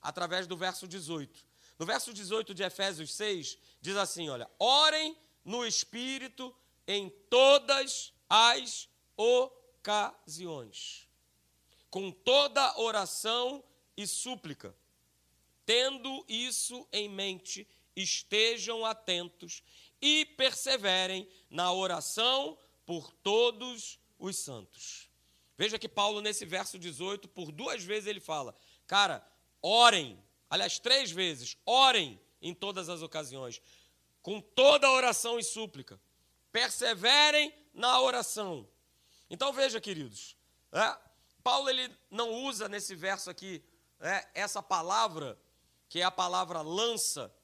através 0.00 0.46
do 0.46 0.56
verso 0.56 0.88
18. 0.88 1.46
No 1.78 1.86
verso 1.86 2.12
18 2.12 2.52
de 2.52 2.62
Efésios 2.64 3.14
6, 3.14 3.58
diz 3.80 3.96
assim: 3.96 4.28
olha, 4.28 4.50
orem 4.58 5.16
no 5.44 5.64
Espírito 5.64 6.54
em 6.86 7.08
todas 7.30 8.12
as 8.28 8.88
ocasiões, 9.16 11.08
com 11.90 12.10
toda 12.10 12.78
oração 12.80 13.62
e 13.96 14.06
súplica. 14.06 14.74
Tendo 15.64 16.24
isso 16.28 16.88
em 16.92 17.08
mente, 17.08 17.68
estejam 17.94 18.84
atentos 18.84 19.62
e 20.00 20.24
perseverem 20.24 21.28
na 21.50 21.72
oração 21.72 22.58
por 22.86 23.12
todos 23.12 23.98
os 24.18 24.36
santos. 24.36 25.08
Veja 25.56 25.78
que 25.78 25.88
Paulo, 25.88 26.20
nesse 26.20 26.46
verso 26.46 26.78
18, 26.78 27.28
por 27.28 27.50
duas 27.50 27.82
vezes 27.82 28.06
ele 28.06 28.20
fala: 28.20 28.54
Cara, 28.86 29.26
orem, 29.60 30.22
aliás, 30.48 30.78
três 30.78 31.10
vezes, 31.10 31.56
orem 31.66 32.20
em 32.40 32.54
todas 32.54 32.88
as 32.88 33.02
ocasiões, 33.02 33.60
com 34.22 34.40
toda 34.40 34.90
oração 34.90 35.38
e 35.38 35.44
súplica. 35.44 36.00
Perseverem 36.52 37.52
na 37.74 38.00
oração. 38.00 38.68
Então 39.28 39.52
veja, 39.52 39.80
queridos, 39.80 40.36
é, 40.72 40.96
Paulo 41.42 41.68
ele 41.68 41.94
não 42.10 42.30
usa 42.44 42.68
nesse 42.68 42.94
verso 42.94 43.28
aqui 43.28 43.62
é, 44.00 44.28
essa 44.34 44.62
palavra, 44.62 45.38
que 45.88 46.00
é 46.00 46.04
a 46.04 46.10
palavra 46.10 46.62
lança, 46.62 47.34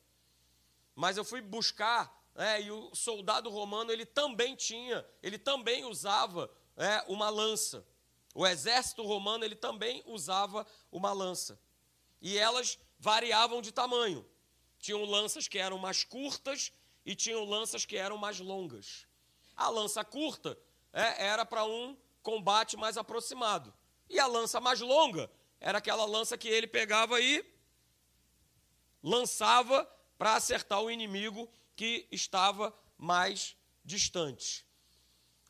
mas 0.95 1.17
eu 1.17 1.25
fui 1.25 1.41
buscar, 1.41 2.24
é, 2.37 2.63
e 2.63 2.71
o 2.71 2.95
soldado 2.95 3.49
romano 3.49 3.93
ele 3.93 4.05
também 4.05 4.57
tinha, 4.57 5.07
ele 5.23 5.39
também 5.39 5.85
usava 5.85 6.51
é, 6.77 7.05
uma 7.09 7.31
lança. 7.31 7.87
O 8.35 8.45
exército 8.47 9.05
romano 9.05 9.45
ele 9.45 9.55
também 9.55 10.03
usava 10.07 10.67
uma 10.91 11.13
lança. 11.13 11.59
E 12.21 12.37
elas 12.37 12.79
variavam 12.99 13.63
de 13.63 13.71
tamanho. 13.71 14.27
Tinham 14.81 15.05
lanças 15.05 15.47
que 15.47 15.59
eram 15.59 15.79
mais 15.79 16.03
curtas 16.03 16.73
e 17.07 17.15
tinham 17.15 17.45
lanças 17.45 17.85
que 17.85 17.97
eram 17.97 18.17
mais 18.17 18.41
longas. 18.41 19.07
A 19.57 19.69
lança 19.69 20.05
curta 20.05 20.59
é, 20.93 21.27
era 21.27 21.47
para 21.47 21.65
um 21.65 21.97
combate 22.23 22.77
mais 22.77 22.97
aproximado. 22.97 23.73
E 24.11 24.19
a 24.19 24.27
lança 24.27 24.61
mais 24.61 24.81
longa 24.81 25.31
era 25.61 25.79
aquela 25.79 26.05
lança 26.05 26.37
que 26.37 26.49
ele 26.49 26.67
pegava 26.67 27.21
e 27.21 27.45
lançava 29.03 29.85
para 30.19 30.35
acertar 30.35 30.81
o 30.81 30.91
inimigo 30.91 31.49
que 31.77 32.07
estava 32.11 32.75
mais 32.97 33.57
distante. 33.85 34.67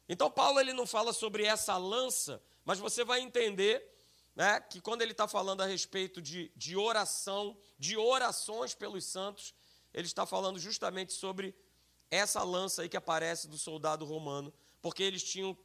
Então 0.09 0.31
Paulo 0.31 0.61
ele 0.61 0.73
não 0.73 0.87
fala 0.87 1.13
sobre 1.13 1.45
essa 1.45 1.77
lança, 1.77 2.43
mas 2.65 2.79
você 2.79 3.05
vai 3.05 3.21
entender 3.21 3.95
né, 4.35 4.61
que 4.61 4.81
quando 4.81 5.03
ele 5.03 5.13
está 5.13 5.29
falando 5.29 5.63
a 5.63 5.67
respeito 5.67 6.21
de, 6.21 6.51
de 6.57 6.77
oração, 6.77 7.57
de 7.79 7.97
orações 7.97 8.75
pelos 8.75 9.05
santos, 9.05 9.55
ele 9.93 10.07
está 10.07 10.27
falando 10.27 10.59
justamente 10.59 11.13
sobre 11.13 11.55
essa 12.11 12.43
lança 12.43 12.83
aí 12.83 12.89
que 12.89 12.97
aparece 12.97 13.49
do 13.49 13.57
soldado 13.57 14.05
romano, 14.05 14.53
porque 14.83 15.03
eles 15.03 15.23
tinham 15.23 15.57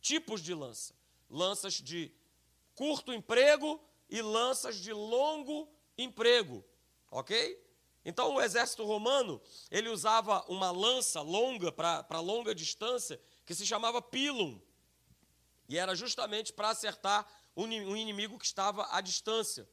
tipos 0.00 0.42
de 0.42 0.54
lança: 0.54 0.94
lanças 1.28 1.74
de 1.74 2.10
curto 2.74 3.12
emprego 3.12 3.80
e 4.08 4.20
lanças 4.22 4.76
de 4.76 4.92
longo 4.92 5.68
emprego, 5.96 6.64
ok? 7.10 7.62
Então 8.04 8.34
o 8.34 8.40
exército 8.40 8.84
romano 8.84 9.40
ele 9.70 9.88
usava 9.88 10.44
uma 10.48 10.70
lança 10.70 11.20
longa 11.20 11.72
para 11.72 12.20
longa 12.20 12.54
distância 12.54 13.20
que 13.46 13.54
se 13.54 13.66
chamava 13.66 14.02
pilum 14.02 14.60
e 15.68 15.78
era 15.78 15.94
justamente 15.94 16.52
para 16.52 16.68
acertar 16.68 17.26
um 17.56 17.96
inimigo 17.96 18.38
que 18.38 18.44
estava 18.44 18.86
à 18.90 19.00
distância. 19.00 19.68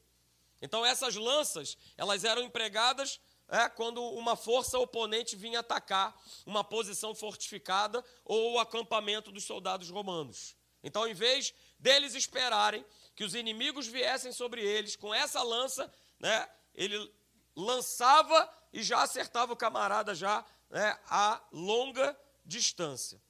Então 0.60 0.84
essas 0.84 1.14
lanças 1.16 1.76
elas 1.96 2.24
eram 2.24 2.42
empregadas 2.42 3.20
é, 3.48 3.68
quando 3.68 4.02
uma 4.02 4.34
força 4.34 4.78
oponente 4.78 5.36
vinha 5.36 5.60
atacar 5.60 6.18
uma 6.46 6.64
posição 6.64 7.14
fortificada 7.14 8.02
ou 8.24 8.52
o 8.52 8.58
acampamento 8.58 9.30
dos 9.30 9.44
soldados 9.44 9.90
romanos. 9.90 10.56
Então, 10.82 11.06
em 11.06 11.14
vez 11.14 11.54
deles 11.78 12.14
esperarem 12.14 12.84
que 13.14 13.24
os 13.24 13.34
inimigos 13.34 13.86
viessem 13.86 14.32
sobre 14.32 14.62
eles 14.62 14.96
com 14.96 15.14
essa 15.14 15.42
lança, 15.42 15.92
né, 16.18 16.48
ele 16.74 16.96
lançava 17.54 18.48
e 18.72 18.82
já 18.82 19.02
acertava 19.02 19.52
o 19.52 19.56
camarada 19.56 20.14
já 20.14 20.44
né, 20.70 20.98
a 21.06 21.40
longa 21.52 22.16
distância. 22.44 23.20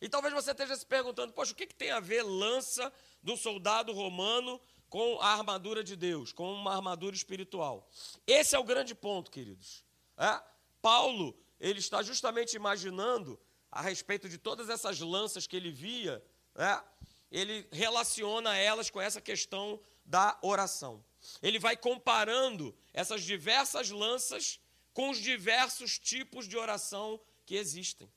E 0.00 0.08
talvez 0.08 0.34
você 0.34 0.50
esteja 0.50 0.74
se 0.76 0.84
perguntando, 0.86 1.32
poxa, 1.32 1.52
o 1.52 1.54
que, 1.54 1.66
que 1.66 1.74
tem 1.74 1.90
a 1.90 2.00
ver 2.00 2.22
lança 2.22 2.92
do 3.22 3.36
soldado 3.36 3.92
romano 3.92 4.60
com 4.88 5.20
a 5.20 5.28
armadura 5.28 5.82
de 5.82 5.96
Deus, 5.96 6.32
com 6.32 6.52
uma 6.52 6.74
armadura 6.74 7.16
espiritual. 7.16 7.88
Esse 8.26 8.54
é 8.54 8.58
o 8.58 8.64
grande 8.64 8.94
ponto, 8.94 9.30
queridos. 9.30 9.84
É? 10.18 10.42
Paulo, 10.82 11.38
ele 11.58 11.78
está 11.78 12.02
justamente 12.02 12.54
imaginando 12.54 13.40
a 13.70 13.80
respeito 13.80 14.28
de 14.28 14.36
todas 14.36 14.68
essas 14.68 15.00
lanças 15.00 15.46
que 15.46 15.56
ele 15.56 15.70
via, 15.70 16.22
é? 16.56 16.82
ele 17.30 17.66
relaciona 17.72 18.54
elas 18.56 18.90
com 18.90 19.00
essa 19.00 19.20
questão 19.20 19.80
da 20.04 20.38
oração. 20.42 21.02
Ele 21.42 21.58
vai 21.58 21.76
comparando 21.76 22.74
essas 22.92 23.22
diversas 23.22 23.90
lanças 23.90 24.60
com 24.92 25.10
os 25.10 25.18
diversos 25.18 25.98
tipos 25.98 26.46
de 26.46 26.56
oração 26.56 27.20
que 27.46 27.54
existem. 27.54 28.10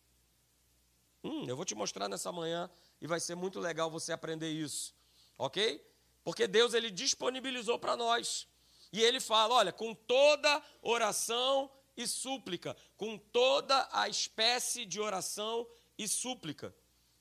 Hum, 1.24 1.46
eu 1.48 1.56
vou 1.56 1.66
te 1.66 1.74
mostrar 1.74 2.08
nessa 2.08 2.32
manhã 2.32 2.70
e 3.02 3.08
vai 3.08 3.20
ser 3.20 3.36
muito 3.36 3.60
legal 3.60 3.90
você 3.90 4.12
aprender 4.12 4.50
isso, 4.50 4.94
ok? 5.38 5.84
Porque 6.24 6.48
Deus 6.48 6.74
ele 6.74 6.92
disponibilizou 6.92 7.80
para 7.80 7.96
nós. 7.96 8.48
E 8.92 9.02
ele 9.02 9.20
fala: 9.20 9.56
olha, 9.56 9.74
com 9.74 9.94
toda 9.94 10.64
oração 10.82 11.72
e 11.98 12.08
súplica, 12.08 12.76
com 12.98 13.18
toda 13.18 13.88
a 13.92 14.08
espécie 14.10 14.86
de 14.86 15.00
oração 15.00 15.68
e 15.98 16.08
súplica. 16.08 16.76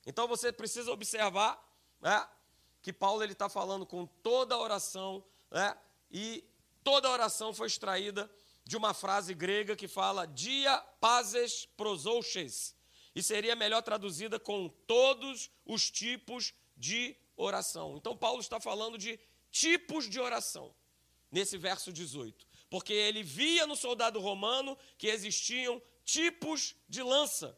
Então 0.06 0.28
você 0.28 0.52
precisa 0.52 0.92
observar 0.92 1.62
né, 2.00 2.28
que 2.82 2.92
Paulo 2.92 3.22
ele 3.22 3.32
está 3.32 3.48
falando 3.48 3.86
com 3.86 4.06
toda 4.06 4.58
oração, 4.58 5.24
né, 5.54 5.76
e 6.10 6.44
toda 6.82 7.06
a 7.06 7.12
oração 7.12 7.54
foi 7.54 7.68
extraída 7.68 8.28
de 8.64 8.76
uma 8.76 8.92
frase 8.92 9.32
grega 9.32 9.76
que 9.76 9.86
fala 9.86 10.26
dia 10.26 10.76
pazes 11.00 11.64
prosouches, 11.76 12.74
e 13.14 13.22
seria 13.22 13.54
melhor 13.54 13.80
traduzida 13.80 14.40
com 14.40 14.68
todos 14.68 15.48
os 15.64 15.88
tipos 15.88 16.52
de 16.76 17.16
oração. 17.36 17.96
Então, 17.96 18.16
Paulo 18.16 18.40
está 18.40 18.58
falando 18.58 18.98
de 18.98 19.20
tipos 19.52 20.10
de 20.10 20.18
oração, 20.18 20.74
nesse 21.30 21.56
verso 21.56 21.92
18. 21.92 22.44
Porque 22.68 22.92
ele 22.92 23.22
via 23.22 23.68
no 23.68 23.76
soldado 23.76 24.18
romano 24.18 24.76
que 24.98 25.06
existiam 25.06 25.80
tipos 26.04 26.74
de 26.88 27.04
lança: 27.04 27.56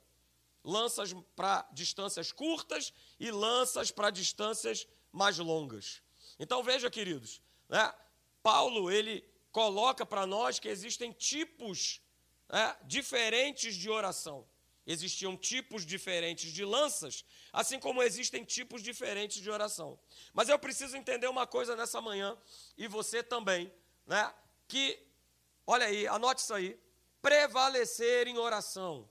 lanças 0.62 1.14
para 1.34 1.66
distâncias 1.72 2.30
curtas 2.30 2.92
e 3.18 3.30
lanças 3.30 3.90
para 3.90 4.10
distâncias 4.10 4.86
mais 5.10 5.38
longas. 5.38 6.02
Então, 6.38 6.62
veja, 6.62 6.90
queridos, 6.90 7.40
né? 7.68 7.94
Paulo 8.42 8.90
ele 8.90 9.24
coloca 9.50 10.04
para 10.04 10.26
nós 10.26 10.58
que 10.58 10.68
existem 10.68 11.12
tipos 11.12 12.00
né, 12.48 12.76
diferentes 12.84 13.74
de 13.74 13.90
oração 13.90 14.46
existiam 14.86 15.36
tipos 15.36 15.84
diferentes 15.84 16.52
de 16.52 16.64
lanças, 16.64 17.24
assim 17.52 17.78
como 17.78 18.02
existem 18.02 18.44
tipos 18.44 18.82
diferentes 18.82 19.42
de 19.42 19.50
oração. 19.50 19.98
Mas 20.32 20.48
eu 20.48 20.58
preciso 20.58 20.96
entender 20.96 21.26
uma 21.26 21.46
coisa 21.46 21.74
nessa 21.74 22.00
manhã, 22.00 22.38
e 22.78 22.86
você 22.86 23.22
também, 23.22 23.72
né? 24.06 24.32
Que, 24.68 24.98
olha 25.66 25.86
aí, 25.86 26.06
anote 26.06 26.40
isso 26.40 26.54
aí. 26.54 26.78
Prevalecer 27.20 28.28
em 28.28 28.38
oração 28.38 29.08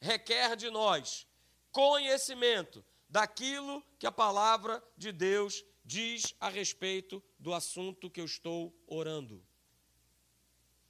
requer 0.00 0.56
de 0.56 0.68
nós 0.68 1.26
conhecimento 1.70 2.84
daquilo 3.08 3.82
que 3.98 4.06
a 4.06 4.12
palavra 4.12 4.82
de 4.96 5.12
Deus 5.12 5.64
diz 5.84 6.34
a 6.40 6.48
respeito 6.48 7.22
do 7.38 7.52
assunto 7.52 8.10
que 8.10 8.20
eu 8.20 8.24
estou 8.24 8.74
orando. 8.86 9.44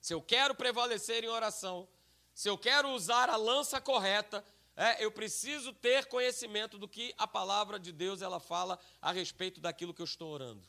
Se 0.00 0.14
eu 0.14 0.22
quero 0.22 0.54
prevalecer 0.54 1.24
em 1.24 1.28
oração, 1.28 1.88
se 2.34 2.48
eu 2.48 2.58
quero 2.58 2.90
usar 2.90 3.28
a 3.30 3.36
lança 3.36 3.80
correta, 3.80 4.44
é, 4.76 5.04
eu 5.04 5.10
preciso 5.10 5.72
ter 5.72 6.06
conhecimento 6.06 6.78
do 6.78 6.88
que 6.88 7.14
a 7.16 7.26
palavra 7.26 7.78
de 7.78 7.92
Deus 7.92 8.22
ela 8.22 8.40
fala 8.40 8.78
a 9.00 9.12
respeito 9.12 9.60
daquilo 9.60 9.94
que 9.94 10.02
eu 10.02 10.06
estou 10.06 10.30
orando. 10.30 10.62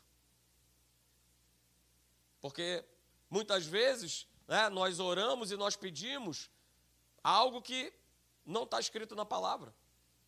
Porque 2.40 2.86
muitas 3.30 3.66
vezes 3.66 4.28
né, 4.48 4.70
nós 4.70 5.00
oramos 5.00 5.52
e 5.52 5.58
nós 5.58 5.76
pedimos 5.76 6.50
algo 7.24 7.62
que 7.62 7.92
não 8.46 8.64
está 8.64 8.80
escrito 8.80 9.16
na 9.16 9.26
palavra. 9.26 9.74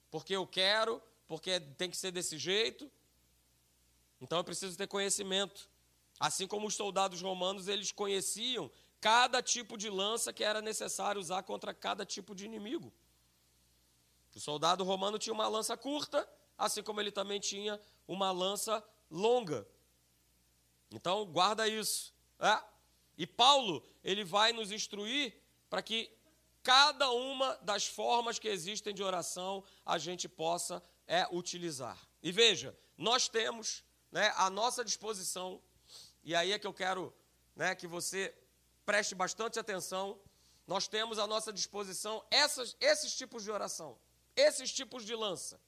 Porque 0.10 0.36
eu 0.36 0.48
quero, 0.48 1.02
porque 1.28 1.60
tem 1.60 1.90
que 1.90 1.98
ser 1.98 2.12
desse 2.12 2.38
jeito. 2.38 2.92
Então 4.20 4.40
eu 4.40 4.44
preciso 4.44 4.78
ter 4.78 4.88
conhecimento. 4.88 5.70
Assim 6.20 6.48
como 6.48 6.68
os 6.68 6.76
soldados 6.76 7.22
romanos, 7.22 7.68
eles 7.68 7.92
conheciam 7.92 8.72
cada 9.00 9.42
tipo 9.42 9.78
de 9.78 9.90
lança 9.90 10.34
que 10.34 10.44
era 10.44 10.62
necessário 10.62 11.22
usar 11.22 11.44
contra 11.44 11.74
cada 11.74 12.06
tipo 12.06 12.34
de 12.34 12.46
inimigo. 12.46 12.92
O 14.36 14.40
soldado 14.40 14.84
romano 14.84 15.18
tinha 15.18 15.34
uma 15.34 15.48
lança 15.48 15.76
curta, 15.76 16.28
assim 16.58 16.84
como 16.84 17.02
ele 17.02 17.12
também 17.12 17.40
tinha 17.40 17.80
uma 18.08 18.32
lança 18.32 18.84
longa. 19.10 19.68
Então, 20.92 21.26
guarda 21.26 21.68
isso. 21.68 22.14
É? 22.40 22.64
E 23.18 23.26
Paulo, 23.26 23.84
ele 24.04 24.24
vai 24.24 24.54
nos 24.54 24.72
instruir 24.72 25.36
para 25.70 25.82
que 25.82 26.16
cada 26.62 27.10
uma 27.10 27.56
das 27.64 27.88
formas 27.88 28.38
que 28.38 28.48
existem 28.48 28.94
de 28.94 29.02
oração 29.02 29.64
a 29.86 29.98
gente 29.98 30.30
possa 30.30 30.84
é, 31.08 31.28
utilizar. 31.32 31.98
E 32.22 32.32
veja, 32.32 32.78
nós 32.98 33.28
temos 33.28 33.84
né, 34.12 34.34
à 34.36 34.50
nossa 34.50 34.84
disposição, 34.84 35.62
e 36.24 36.36
aí 36.36 36.52
é 36.52 36.60
que 36.60 36.68
eu 36.68 36.74
quero 36.74 37.14
né, 37.56 37.76
que 37.76 37.88
você 37.88 38.34
preste 38.86 39.16
bastante 39.16 39.60
atenção, 39.60 40.20
nós 40.66 40.88
temos 40.88 41.18
à 41.18 41.26
nossa 41.26 41.52
disposição 41.52 42.26
essas, 42.30 42.76
esses 42.80 43.16
tipos 43.16 43.44
de 43.44 43.52
oração, 43.52 43.98
esses 44.36 44.72
tipos 44.72 45.06
de 45.06 45.16
lança. 45.16 45.60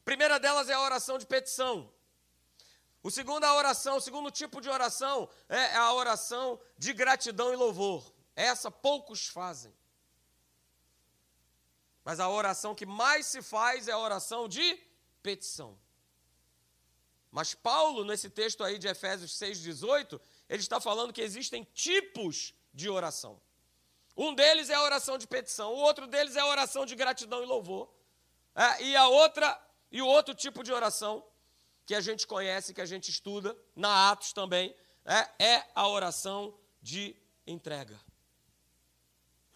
A 0.00 0.04
primeira 0.04 0.38
delas 0.38 0.68
é 0.68 0.74
a 0.74 0.80
oração 0.80 1.18
de 1.18 1.26
petição. 1.26 1.92
O 3.02 3.10
segundo, 3.10 3.44
a 3.44 3.54
oração, 3.54 3.96
o 3.96 4.00
segundo 4.00 4.30
tipo 4.30 4.60
de 4.60 4.68
oração 4.68 5.28
é 5.48 5.76
a 5.76 5.92
oração 5.92 6.60
de 6.76 6.92
gratidão 6.92 7.52
e 7.52 7.56
louvor. 7.56 8.12
Essa 8.34 8.70
poucos 8.70 9.28
fazem. 9.28 9.74
Mas 12.04 12.20
a 12.20 12.28
oração 12.28 12.74
que 12.74 12.86
mais 12.86 13.26
se 13.26 13.42
faz 13.42 13.86
é 13.86 13.92
a 13.92 13.98
oração 13.98 14.48
de 14.48 14.82
petição. 15.22 15.78
Mas 17.30 17.54
Paulo, 17.54 18.04
nesse 18.04 18.30
texto 18.30 18.64
aí 18.64 18.78
de 18.78 18.88
Efésios 18.88 19.32
6,18, 19.38 20.20
ele 20.48 20.62
está 20.62 20.80
falando 20.80 21.12
que 21.12 21.20
existem 21.20 21.66
tipos 21.74 22.54
de 22.72 22.88
oração. 22.88 23.40
Um 24.16 24.34
deles 24.34 24.70
é 24.70 24.74
a 24.74 24.82
oração 24.82 25.16
de 25.18 25.26
petição, 25.26 25.72
o 25.72 25.78
outro 25.78 26.06
deles 26.06 26.36
é 26.36 26.40
a 26.40 26.46
oração 26.46 26.84
de 26.84 26.94
gratidão 26.96 27.42
e 27.42 27.46
louvor. 27.46 27.88
É, 28.54 28.82
e 28.82 28.96
a 28.96 29.06
outra, 29.06 29.60
e 29.92 30.02
o 30.02 30.06
outro 30.06 30.34
tipo 30.34 30.64
de 30.64 30.72
oração 30.72 31.24
que 31.86 31.94
a 31.94 32.00
gente 32.00 32.26
conhece, 32.26 32.74
que 32.74 32.80
a 32.80 32.86
gente 32.86 33.10
estuda, 33.10 33.56
na 33.76 34.10
Atos 34.10 34.32
também, 34.32 34.74
é, 35.04 35.44
é 35.44 35.70
a 35.74 35.86
oração 35.86 36.52
de 36.82 37.14
entrega. 37.46 37.98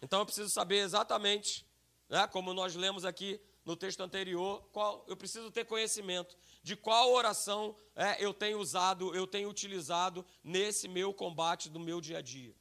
Então 0.01 0.21
eu 0.21 0.27
preciso 0.27 0.51
saber 0.51 0.79
exatamente, 0.79 1.67
né, 2.09 2.27
como 2.29 2.55
nós 2.55 2.75
lemos 2.75 3.05
aqui 3.05 3.41
no 3.65 3.77
texto 3.77 4.01
anterior, 4.01 4.63
qual, 4.73 5.05
eu 5.07 5.17
preciso 5.17 5.51
ter 5.51 5.65
conhecimento 5.65 6.37
de 6.63 6.77
qual 6.77 7.13
oração 7.13 7.75
é, 7.97 8.25
eu 8.25 8.33
tenho 8.33 8.59
usado, 8.59 9.15
eu 9.15 9.27
tenho 9.27 9.49
utilizado 9.49 10.25
nesse 10.45 10.87
meu 10.87 11.13
combate 11.13 11.69
do 11.69 11.81
meu 11.81 12.01
dia 12.01 12.19
a 12.19 12.23
dia. 12.23 12.55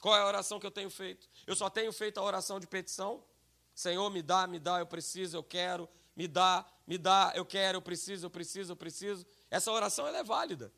Qual 0.00 0.16
é 0.16 0.20
a 0.20 0.26
oração 0.26 0.58
que 0.58 0.66
eu 0.66 0.70
tenho 0.70 0.90
feito? 0.90 1.28
Eu 1.46 1.54
só 1.54 1.68
tenho 1.68 1.92
feito 1.92 2.18
a 2.18 2.22
oração 2.22 2.58
de 2.58 2.66
petição. 2.66 3.22
Senhor, 3.74 4.08
me 4.10 4.22
dá, 4.22 4.46
me 4.46 4.58
dá, 4.58 4.78
eu 4.78 4.86
preciso, 4.86 5.36
eu 5.36 5.44
quero, 5.44 5.88
me 6.16 6.26
dá, 6.26 6.66
me 6.86 6.96
dá, 6.96 7.32
eu 7.34 7.44
quero, 7.44 7.76
eu 7.76 7.82
preciso, 7.82 8.26
eu 8.26 8.30
preciso, 8.30 8.72
eu 8.72 8.76
preciso. 8.76 9.26
Essa 9.50 9.70
oração 9.70 10.06
é 10.06 10.22
válida. 10.22 10.72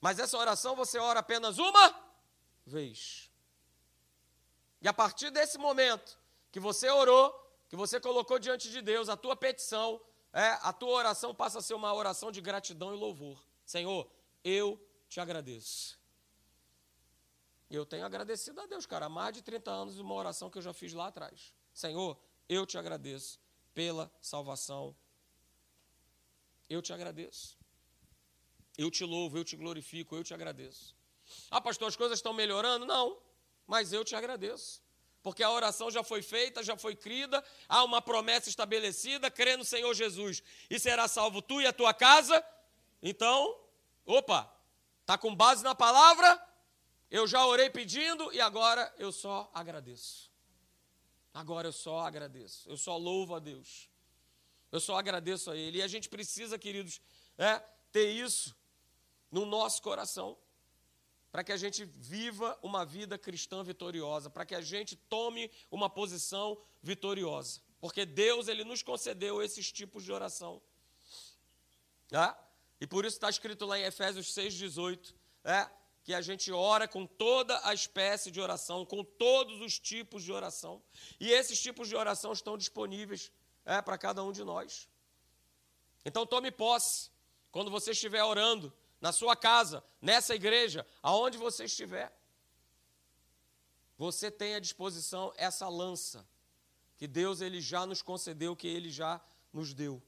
Mas 0.00 0.18
essa 0.18 0.38
oração 0.38 0.74
você 0.74 0.98
ora 0.98 1.20
apenas 1.20 1.58
uma 1.58 1.94
vez. 2.64 3.30
E 4.80 4.88
a 4.88 4.92
partir 4.92 5.30
desse 5.30 5.58
momento 5.58 6.18
que 6.50 6.60
você 6.60 6.88
orou, 6.88 7.32
que 7.68 7.76
você 7.76 8.00
colocou 8.00 8.38
diante 8.38 8.70
de 8.70 8.80
Deus 8.80 9.08
a 9.08 9.16
tua 9.16 9.36
petição, 9.36 10.00
é, 10.32 10.58
a 10.62 10.72
tua 10.72 10.90
oração 10.90 11.34
passa 11.34 11.58
a 11.58 11.62
ser 11.62 11.74
uma 11.74 11.92
oração 11.92 12.30
de 12.30 12.40
gratidão 12.40 12.94
e 12.94 12.98
louvor. 12.98 13.42
Senhor, 13.64 14.10
eu 14.44 14.80
te 15.08 15.20
agradeço. 15.20 15.98
Eu 17.70 17.84
tenho 17.84 18.04
agradecido 18.04 18.60
a 18.60 18.66
Deus, 18.66 18.86
cara, 18.86 19.06
há 19.06 19.08
mais 19.08 19.34
de 19.34 19.42
30 19.42 19.70
anos, 19.70 19.98
uma 19.98 20.14
oração 20.14 20.48
que 20.48 20.58
eu 20.58 20.62
já 20.62 20.72
fiz 20.72 20.92
lá 20.92 21.08
atrás. 21.08 21.52
Senhor, 21.72 22.18
eu 22.48 22.64
te 22.64 22.78
agradeço 22.78 23.38
pela 23.74 24.10
salvação. 24.20 24.96
Eu 26.68 26.80
te 26.80 26.92
agradeço. 26.92 27.58
Eu 28.76 28.90
te 28.90 29.04
louvo, 29.04 29.36
eu 29.36 29.44
te 29.44 29.56
glorifico, 29.56 30.16
eu 30.16 30.24
te 30.24 30.32
agradeço. 30.32 30.96
Ah, 31.50 31.60
pastor, 31.60 31.88
as 31.88 31.96
coisas 31.96 32.18
estão 32.18 32.32
melhorando? 32.32 32.86
Não, 32.86 33.20
mas 33.66 33.92
eu 33.92 34.04
te 34.04 34.14
agradeço 34.14 34.82
porque 35.22 35.42
a 35.42 35.50
oração 35.50 35.90
já 35.90 36.02
foi 36.02 36.22
feita, 36.22 36.62
já 36.62 36.76
foi 36.76 36.94
crida, 36.94 37.44
há 37.68 37.84
uma 37.84 38.00
promessa 38.00 38.48
estabelecida, 38.48 39.30
crê 39.30 39.56
no 39.56 39.64
Senhor 39.64 39.92
Jesus 39.94 40.42
e 40.70 40.78
será 40.78 41.08
salvo 41.08 41.42
tu 41.42 41.60
e 41.60 41.66
a 41.66 41.72
tua 41.72 41.92
casa. 41.92 42.44
Então, 43.02 43.58
opa, 44.06 44.52
tá 45.04 45.18
com 45.18 45.34
base 45.34 45.62
na 45.62 45.74
palavra? 45.74 46.42
Eu 47.10 47.26
já 47.26 47.46
orei 47.46 47.70
pedindo 47.70 48.32
e 48.32 48.40
agora 48.40 48.92
eu 48.98 49.10
só 49.10 49.50
agradeço. 49.54 50.30
Agora 51.32 51.68
eu 51.68 51.72
só 51.72 52.00
agradeço. 52.00 52.68
Eu 52.68 52.76
só 52.76 52.96
louvo 52.96 53.34
a 53.34 53.38
Deus. 53.38 53.88
Eu 54.70 54.80
só 54.80 54.96
agradeço 54.98 55.50
a 55.50 55.56
Ele. 55.56 55.78
E 55.78 55.82
a 55.82 55.88
gente 55.88 56.08
precisa, 56.08 56.58
queridos, 56.58 57.00
é, 57.36 57.62
ter 57.90 58.10
isso 58.10 58.54
no 59.30 59.46
nosso 59.46 59.80
coração 59.80 60.36
para 61.38 61.44
que 61.44 61.52
a 61.52 61.56
gente 61.56 61.84
viva 61.84 62.58
uma 62.64 62.84
vida 62.84 63.16
cristã 63.16 63.62
vitoriosa, 63.62 64.28
para 64.28 64.44
que 64.44 64.56
a 64.56 64.60
gente 64.60 64.96
tome 64.96 65.48
uma 65.70 65.88
posição 65.88 66.60
vitoriosa. 66.82 67.60
Porque 67.80 68.04
Deus 68.04 68.48
ele 68.48 68.64
nos 68.64 68.82
concedeu 68.82 69.40
esses 69.40 69.70
tipos 69.70 70.02
de 70.02 70.10
oração. 70.10 70.60
É? 72.10 72.34
E 72.80 72.88
por 72.88 73.04
isso 73.04 73.18
está 73.18 73.30
escrito 73.30 73.64
lá 73.66 73.78
em 73.78 73.84
Efésios 73.84 74.34
6,18, 74.34 75.14
é? 75.44 75.70
que 76.02 76.12
a 76.12 76.20
gente 76.20 76.50
ora 76.50 76.88
com 76.88 77.06
toda 77.06 77.60
a 77.62 77.72
espécie 77.72 78.32
de 78.32 78.40
oração, 78.40 78.84
com 78.84 79.04
todos 79.04 79.60
os 79.60 79.78
tipos 79.78 80.24
de 80.24 80.32
oração. 80.32 80.82
E 81.20 81.30
esses 81.30 81.62
tipos 81.62 81.88
de 81.88 81.94
oração 81.94 82.32
estão 82.32 82.58
disponíveis 82.58 83.30
é, 83.64 83.80
para 83.80 83.96
cada 83.96 84.24
um 84.24 84.32
de 84.32 84.42
nós. 84.42 84.88
Então 86.04 86.26
tome 86.26 86.50
posse. 86.50 87.12
Quando 87.52 87.70
você 87.70 87.92
estiver 87.92 88.24
orando, 88.24 88.72
na 89.00 89.12
sua 89.12 89.36
casa, 89.36 89.82
nessa 90.00 90.34
igreja, 90.34 90.86
aonde 91.02 91.38
você 91.38 91.64
estiver. 91.64 92.12
Você 93.96 94.30
tem 94.30 94.54
à 94.54 94.60
disposição 94.60 95.32
essa 95.36 95.68
lança 95.68 96.26
que 96.96 97.06
Deus 97.06 97.40
ele 97.40 97.60
já 97.60 97.86
nos 97.86 98.02
concedeu, 98.02 98.56
que 98.56 98.66
ele 98.66 98.90
já 98.90 99.20
nos 99.52 99.74
deu. 99.74 100.02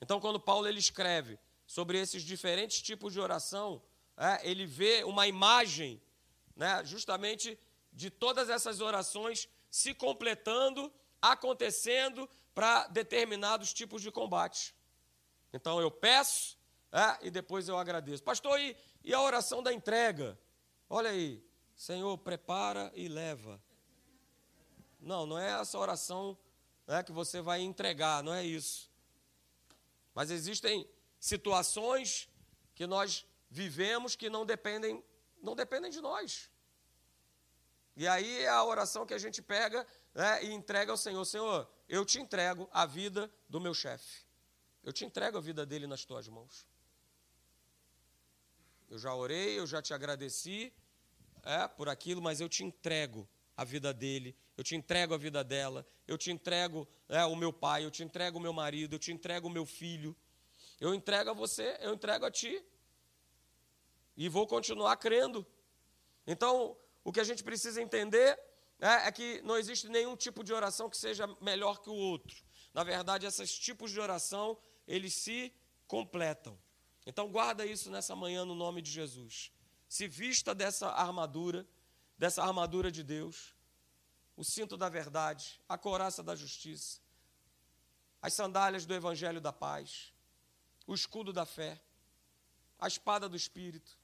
Então, 0.00 0.20
quando 0.20 0.38
Paulo 0.38 0.66
ele 0.66 0.78
escreve 0.78 1.38
sobre 1.66 1.98
esses 1.98 2.22
diferentes 2.22 2.82
tipos 2.82 3.12
de 3.12 3.20
oração, 3.20 3.82
é, 4.16 4.48
ele 4.48 4.66
vê 4.66 5.04
uma 5.04 5.26
imagem, 5.26 6.00
né, 6.56 6.84
justamente 6.84 7.58
de 7.92 8.10
todas 8.10 8.48
essas 8.48 8.80
orações 8.80 9.48
se 9.70 9.94
completando, 9.94 10.92
acontecendo 11.20 12.28
para 12.54 12.88
determinados 12.88 13.72
tipos 13.72 14.02
de 14.02 14.10
combate. 14.10 14.74
Então, 15.52 15.80
eu 15.80 15.90
peço, 15.90 16.57
é, 16.92 17.26
e 17.26 17.30
depois 17.30 17.68
eu 17.68 17.76
agradeço. 17.76 18.22
Pastor, 18.22 18.58
e, 18.58 18.76
e 19.04 19.12
a 19.12 19.20
oração 19.20 19.62
da 19.62 19.72
entrega? 19.72 20.38
Olha 20.88 21.10
aí, 21.10 21.44
Senhor, 21.74 22.16
prepara 22.18 22.90
e 22.94 23.08
leva. 23.08 23.62
Não, 24.98 25.26
não 25.26 25.38
é 25.38 25.60
essa 25.60 25.78
oração 25.78 26.36
né, 26.86 27.02
que 27.02 27.12
você 27.12 27.40
vai 27.40 27.60
entregar, 27.60 28.22
não 28.22 28.32
é 28.32 28.44
isso. 28.44 28.90
Mas 30.14 30.30
existem 30.30 30.88
situações 31.20 32.28
que 32.74 32.86
nós 32.86 33.26
vivemos 33.50 34.16
que 34.16 34.30
não 34.30 34.44
dependem, 34.44 35.04
não 35.42 35.54
dependem 35.54 35.90
de 35.90 36.00
nós. 36.00 36.50
E 37.94 38.06
aí 38.06 38.42
é 38.42 38.48
a 38.48 38.64
oração 38.64 39.04
que 39.04 39.14
a 39.14 39.18
gente 39.18 39.42
pega 39.42 39.86
né, 40.14 40.44
e 40.44 40.52
entrega 40.52 40.90
ao 40.90 40.96
Senhor. 40.96 41.24
Senhor, 41.24 41.68
eu 41.88 42.04
te 42.04 42.18
entrego 42.18 42.68
a 42.72 42.86
vida 42.86 43.30
do 43.48 43.60
meu 43.60 43.74
chefe. 43.74 44.26
Eu 44.82 44.92
te 44.92 45.04
entrego 45.04 45.36
a 45.36 45.40
vida 45.40 45.66
dele 45.66 45.86
nas 45.86 46.04
tuas 46.04 46.28
mãos. 46.28 46.64
Eu 48.88 48.98
já 48.98 49.14
orei, 49.14 49.58
eu 49.58 49.66
já 49.66 49.82
te 49.82 49.92
agradeci 49.92 50.72
é, 51.42 51.68
por 51.68 51.88
aquilo, 51.88 52.22
mas 52.22 52.40
eu 52.40 52.48
te 52.48 52.64
entrego 52.64 53.28
a 53.56 53.64
vida 53.64 53.92
dele, 53.92 54.36
eu 54.56 54.64
te 54.64 54.74
entrego 54.76 55.14
a 55.14 55.18
vida 55.18 55.44
dela, 55.44 55.86
eu 56.06 56.16
te 56.16 56.30
entrego 56.30 56.88
é, 57.08 57.24
o 57.24 57.36
meu 57.36 57.52
pai, 57.52 57.84
eu 57.84 57.90
te 57.90 58.02
entrego 58.02 58.38
o 58.38 58.40
meu 58.40 58.52
marido, 58.52 58.94
eu 58.94 58.98
te 58.98 59.12
entrego 59.12 59.48
o 59.48 59.50
meu 59.50 59.66
filho. 59.66 60.16
Eu 60.80 60.94
entrego 60.94 61.30
a 61.30 61.32
você, 61.32 61.76
eu 61.80 61.92
entrego 61.92 62.24
a 62.24 62.30
ti. 62.30 62.64
E 64.16 64.28
vou 64.28 64.46
continuar 64.46 64.96
crendo. 64.96 65.46
Então, 66.26 66.76
o 67.04 67.12
que 67.12 67.20
a 67.20 67.24
gente 67.24 67.42
precisa 67.42 67.82
entender 67.82 68.38
é, 68.80 69.08
é 69.08 69.12
que 69.12 69.42
não 69.42 69.58
existe 69.58 69.88
nenhum 69.88 70.16
tipo 70.16 70.44
de 70.44 70.52
oração 70.52 70.88
que 70.88 70.96
seja 70.96 71.26
melhor 71.40 71.80
que 71.80 71.90
o 71.90 71.94
outro. 71.94 72.36
Na 72.72 72.84
verdade, 72.84 73.26
esses 73.26 73.52
tipos 73.58 73.90
de 73.90 74.00
oração, 74.00 74.56
eles 74.86 75.14
se 75.14 75.52
completam. 75.86 76.58
Então 77.08 77.26
guarda 77.30 77.64
isso 77.64 77.90
nessa 77.90 78.14
manhã 78.14 78.44
no 78.44 78.54
nome 78.54 78.82
de 78.82 78.90
Jesus. 78.90 79.50
Se 79.88 80.06
vista 80.06 80.54
dessa 80.54 80.90
armadura, 80.90 81.66
dessa 82.18 82.42
armadura 82.42 82.92
de 82.92 83.02
Deus, 83.02 83.54
o 84.36 84.44
cinto 84.44 84.76
da 84.76 84.90
verdade, 84.90 85.58
a 85.66 85.78
coraça 85.78 86.22
da 86.22 86.36
justiça, 86.36 87.00
as 88.20 88.34
sandálias 88.34 88.84
do 88.84 88.92
evangelho 88.92 89.40
da 89.40 89.50
paz, 89.50 90.12
o 90.86 90.94
escudo 90.94 91.32
da 91.32 91.46
fé. 91.46 91.80
a 92.78 92.86
espada 92.86 93.26
do 93.26 93.36
Espírito. 93.36 93.98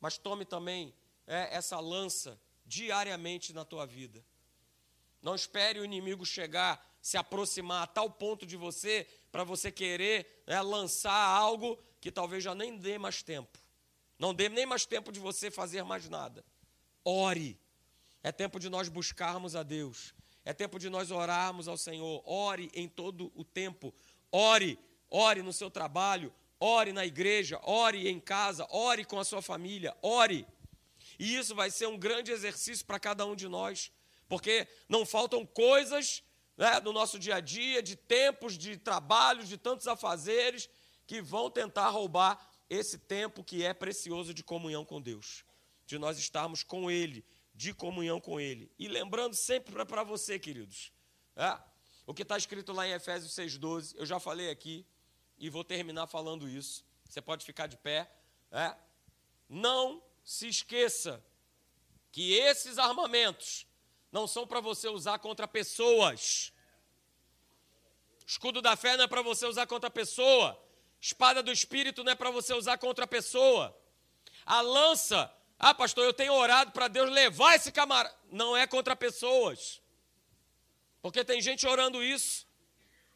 Mas 0.00 0.18
tome 0.18 0.44
também 0.44 0.92
é, 1.24 1.56
essa 1.56 1.78
lança 1.78 2.38
diariamente 2.66 3.52
na 3.52 3.64
tua 3.64 3.86
vida. 3.86 4.24
Não 5.22 5.36
espere 5.36 5.78
o 5.78 5.84
inimigo 5.84 6.26
chegar, 6.26 6.84
se 7.04 7.18
aproximar 7.18 7.82
a 7.82 7.86
tal 7.86 8.08
ponto 8.08 8.46
de 8.46 8.56
você, 8.56 9.06
para 9.30 9.44
você 9.44 9.70
querer 9.70 10.42
é, 10.46 10.58
lançar 10.62 11.12
algo 11.12 11.78
que 12.00 12.10
talvez 12.10 12.42
já 12.42 12.54
nem 12.54 12.78
dê 12.78 12.96
mais 12.96 13.22
tempo. 13.22 13.58
Não 14.18 14.32
dê 14.32 14.48
nem 14.48 14.64
mais 14.64 14.86
tempo 14.86 15.12
de 15.12 15.20
você 15.20 15.50
fazer 15.50 15.84
mais 15.84 16.08
nada. 16.08 16.42
Ore. 17.04 17.60
É 18.22 18.32
tempo 18.32 18.58
de 18.58 18.70
nós 18.70 18.88
buscarmos 18.88 19.54
a 19.54 19.62
Deus. 19.62 20.14
É 20.46 20.54
tempo 20.54 20.78
de 20.78 20.88
nós 20.88 21.10
orarmos 21.10 21.68
ao 21.68 21.76
Senhor. 21.76 22.22
Ore 22.24 22.70
em 22.72 22.88
todo 22.88 23.30
o 23.34 23.44
tempo. 23.44 23.94
Ore, 24.32 24.78
ore 25.10 25.42
no 25.42 25.52
seu 25.52 25.70
trabalho, 25.70 26.32
ore 26.58 26.90
na 26.90 27.04
igreja, 27.04 27.60
ore 27.64 28.08
em 28.08 28.18
casa, 28.18 28.66
ore 28.70 29.04
com 29.04 29.18
a 29.18 29.24
sua 29.24 29.42
família, 29.42 29.94
ore. 30.00 30.46
E 31.18 31.36
isso 31.36 31.54
vai 31.54 31.70
ser 31.70 31.86
um 31.86 31.98
grande 31.98 32.32
exercício 32.32 32.86
para 32.86 32.98
cada 32.98 33.26
um 33.26 33.36
de 33.36 33.46
nós, 33.46 33.92
porque 34.26 34.66
não 34.88 35.04
faltam 35.04 35.44
coisas 35.44 36.22
né, 36.56 36.80
no 36.80 36.92
nosso 36.92 37.18
dia 37.18 37.36
a 37.36 37.40
dia, 37.40 37.82
de 37.82 37.96
tempos, 37.96 38.56
de 38.56 38.76
trabalhos, 38.76 39.48
de 39.48 39.56
tantos 39.56 39.86
afazeres, 39.86 40.68
que 41.06 41.20
vão 41.20 41.50
tentar 41.50 41.88
roubar 41.88 42.50
esse 42.68 42.98
tempo 42.98 43.44
que 43.44 43.64
é 43.64 43.74
precioso 43.74 44.32
de 44.32 44.42
comunhão 44.42 44.84
com 44.84 45.00
Deus, 45.00 45.44
de 45.86 45.98
nós 45.98 46.18
estarmos 46.18 46.62
com 46.62 46.90
Ele, 46.90 47.24
de 47.54 47.74
comunhão 47.74 48.20
com 48.20 48.40
Ele. 48.40 48.70
E 48.78 48.88
lembrando 48.88 49.34
sempre 49.34 49.84
para 49.84 50.02
você, 50.02 50.38
queridos, 50.38 50.92
é, 51.36 51.58
o 52.06 52.14
que 52.14 52.22
está 52.22 52.36
escrito 52.36 52.72
lá 52.72 52.86
em 52.86 52.92
Efésios 52.92 53.32
6,12, 53.34 53.94
eu 53.96 54.06
já 54.06 54.18
falei 54.18 54.50
aqui 54.50 54.86
e 55.38 55.48
vou 55.48 55.64
terminar 55.64 56.06
falando 56.06 56.48
isso. 56.48 56.84
Você 57.08 57.20
pode 57.20 57.44
ficar 57.44 57.66
de 57.66 57.76
pé. 57.76 58.10
É, 58.50 58.74
não 59.48 60.02
se 60.22 60.48
esqueça 60.48 61.24
que 62.10 62.34
esses 62.34 62.78
armamentos 62.78 63.66
não 64.14 64.28
são 64.28 64.46
para 64.46 64.60
você 64.60 64.88
usar 64.88 65.18
contra 65.18 65.48
pessoas. 65.48 66.52
Escudo 68.24 68.62
da 68.62 68.76
fé 68.76 68.96
não 68.96 69.04
é 69.04 69.08
para 69.08 69.22
você 69.22 69.44
usar 69.44 69.66
contra 69.66 69.90
pessoa. 69.90 70.56
Espada 71.00 71.42
do 71.42 71.50
espírito 71.50 72.04
não 72.04 72.12
é 72.12 72.14
para 72.14 72.30
você 72.30 72.54
usar 72.54 72.78
contra 72.78 73.08
pessoa. 73.08 73.76
A 74.46 74.60
lança, 74.60 75.36
ah, 75.58 75.74
pastor, 75.74 76.04
eu 76.04 76.14
tenho 76.14 76.32
orado 76.32 76.70
para 76.70 76.86
Deus 76.86 77.10
levar 77.10 77.56
esse 77.56 77.72
camarada. 77.72 78.16
Não 78.30 78.56
é 78.56 78.68
contra 78.68 78.94
pessoas. 78.94 79.82
Porque 81.02 81.24
tem 81.24 81.40
gente 81.42 81.66
orando 81.66 82.00
isso. 82.00 82.46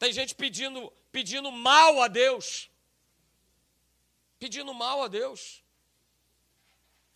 Tem 0.00 0.12
gente 0.12 0.34
pedindo, 0.34 0.92
pedindo 1.12 1.52
mal 1.52 2.02
a 2.02 2.08
Deus. 2.08 2.68
Pedindo 4.36 4.74
mal 4.74 5.04
a 5.04 5.06
Deus. 5.06 5.62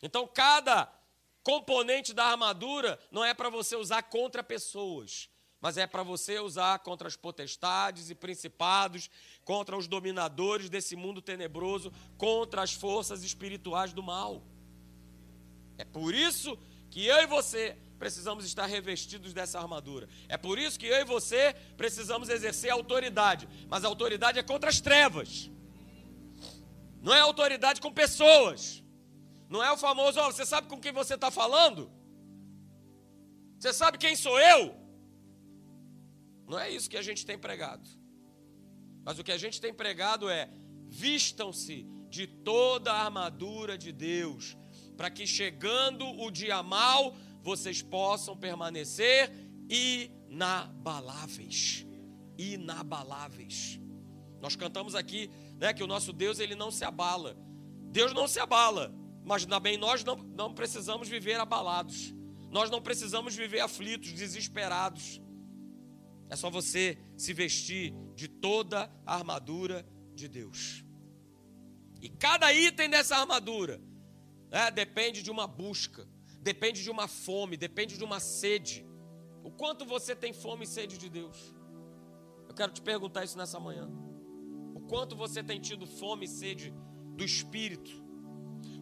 Então, 0.01 0.25
cada 0.25 1.02
componente 1.43 2.13
da 2.13 2.25
armadura 2.25 2.99
não 3.11 3.25
é 3.25 3.35
para 3.35 3.51
você 3.51 3.77
usar 3.77 4.03
contra 4.03 4.43
pessoas, 4.43 5.29
mas 5.61 5.77
é 5.77 5.87
para 5.87 6.03
você 6.03 6.41
usar 6.41 6.79
contra 6.81 7.07
as 7.07 7.17
potestades 7.17 8.11
e 8.11 8.15
principados, 8.15 9.09
contra 9.45 9.77
os 9.77 9.87
dominadores 9.87 10.69
desse 10.69 10.97
mundo 10.97 11.23
tenebroso, 11.23 11.93
contra 12.19 12.63
as 12.63 12.73
forças 12.73 13.23
espirituais 13.23 13.93
do 13.93 14.03
mal. 14.03 14.43
É 15.79 15.85
por 15.85 16.15
isso 16.15 16.59
que 16.91 17.07
eu 17.07 17.23
e 17.23 17.27
você 17.27 17.77
precisamos 17.99 18.45
estar 18.45 18.67
revestidos 18.67 19.33
dessa 19.33 19.61
armadura. 19.61 20.09
É 20.29 20.37
por 20.37 20.59
isso 20.59 20.79
que 20.79 20.87
eu 20.87 20.97
e 20.97 21.05
você 21.05 21.55
precisamos 21.77 22.29
exercer 22.29 22.71
autoridade, 22.71 23.49
mas 23.69 23.85
a 23.85 23.89
autoridade 23.89 24.41
é 24.41 24.43
contra 24.43 24.69
as 24.69 24.81
trevas. 24.81 25.49
Não 27.01 27.15
é 27.15 27.21
autoridade 27.21 27.81
com 27.81 27.93
pessoas. 27.93 28.82
Não 29.53 29.63
é 29.63 29.71
o 29.71 29.77
famoso, 29.77 30.19
oh, 30.19 30.33
você 30.33 30.47
sabe 30.47 30.67
com 30.67 30.81
quem 30.81 30.93
você 30.93 31.15
está 31.15 31.31
falando? 31.31 31.91
Você 33.59 33.71
sabe 33.71 33.99
quem 33.99 34.17
sou 34.17 34.41
eu? 34.41 34.75
Não 36.49 36.59
é 36.59 36.71
isso 36.71 36.89
que 36.89 36.97
a 36.97 37.03
gente 37.03 37.27
tem 37.27 37.39
pregado. 37.39 37.87
Mas 39.05 39.19
o 39.19 39.25
que 39.25 39.31
a 39.31 39.37
gente 39.37 39.61
tem 39.61 39.75
pregado 39.75 40.31
é: 40.31 40.49
vistam-se 40.89 41.87
de 42.09 42.27
toda 42.27 42.95
a 42.95 43.05
armadura 43.05 43.77
de 43.77 43.93
Deus, 43.93 44.57
para 44.97 45.11
que 45.11 45.27
chegando 45.27 46.07
o 46.07 46.31
dia 46.31 46.63
mal, 46.63 47.15
vocês 47.43 47.83
possam 47.83 48.35
permanecer 48.35 49.31
inabaláveis. 49.69 51.87
Inabaláveis. 52.39 53.79
Nós 54.41 54.57
cantamos 54.57 54.95
aqui 54.95 55.31
né, 55.59 55.75
que 55.75 55.85
o 55.85 55.87
nosso 55.87 56.11
Deus 56.11 56.41
ele 56.41 56.55
não 56.55 56.71
se 56.71 56.87
abala. 56.87 57.37
Deus 57.91 58.15
não 58.15 58.27
se 58.27 58.41
abala. 58.41 59.02
Mas 59.25 59.47
também 59.47 59.77
nós 59.77 60.03
não, 60.05 60.17
não 60.17 60.55
precisamos 60.55 61.09
viver 61.09 61.39
abalados. 61.39 62.15
Nós 62.51 62.71
não 62.71 62.83
precisamos 62.83 63.35
viver 63.35 63.61
aflitos, 63.61 64.13
desesperados. 64.13 65.21
É 66.29 66.37
só 66.37 66.51
você 66.51 66.99
se 67.17 67.33
vestir 67.33 67.95
de 68.15 68.29
toda 68.29 68.91
a 69.07 69.15
armadura 69.15 69.87
de 70.15 70.29
Deus. 70.29 70.85
E 72.01 72.09
cada 72.09 72.53
item 72.53 72.91
dessa 72.91 73.17
armadura 73.17 73.81
né, 74.51 74.71
depende 74.71 75.23
de 75.23 75.31
uma 75.31 75.47
busca, 75.47 76.07
depende 76.41 76.83
de 76.83 76.91
uma 76.91 77.07
fome, 77.07 77.57
depende 77.57 77.97
de 77.97 78.05
uma 78.05 78.19
sede. 78.19 78.85
O 79.45 79.51
quanto 79.51 79.85
você 79.85 80.15
tem 80.15 80.33
fome 80.33 80.65
e 80.65 80.67
sede 80.67 80.99
de 80.99 81.09
Deus? 81.09 81.55
Eu 82.49 82.55
quero 82.55 82.73
te 82.73 82.83
perguntar 82.83 83.25
isso 83.25 83.39
nessa 83.39 83.59
manhã. 83.61 83.89
O 84.75 84.81
quanto 84.81 85.17
você 85.17 85.43
tem 85.43 85.61
tido 85.61 85.87
fome 85.87 86.27
e 86.27 86.29
sede 86.29 86.75
do 87.17 87.25
Espírito? 87.25 88.02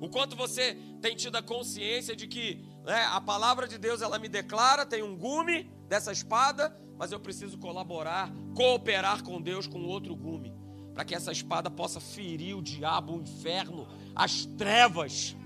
O 0.00 0.08
quanto 0.08 0.34
você 0.34 0.78
tem 1.02 1.14
tido 1.14 1.36
a 1.36 1.42
consciência 1.42 2.16
de 2.16 2.26
que 2.26 2.64
né, 2.84 3.04
a 3.12 3.20
palavra 3.20 3.68
de 3.68 3.76
Deus 3.76 4.00
ela 4.00 4.18
me 4.18 4.28
declara, 4.28 4.86
tem 4.86 5.02
um 5.02 5.14
gume 5.14 5.70
dessa 5.86 6.10
espada, 6.10 6.74
mas 6.96 7.12
eu 7.12 7.20
preciso 7.20 7.58
colaborar, 7.58 8.32
cooperar 8.56 9.22
com 9.22 9.40
Deus 9.42 9.66
com 9.66 9.84
outro 9.84 10.16
gume, 10.16 10.54
para 10.94 11.04
que 11.04 11.14
essa 11.14 11.30
espada 11.30 11.70
possa 11.70 12.00
ferir 12.00 12.56
o 12.56 12.62
diabo, 12.62 13.14
o 13.14 13.20
inferno, 13.20 13.86
as 14.14 14.46
trevas, 14.46 15.36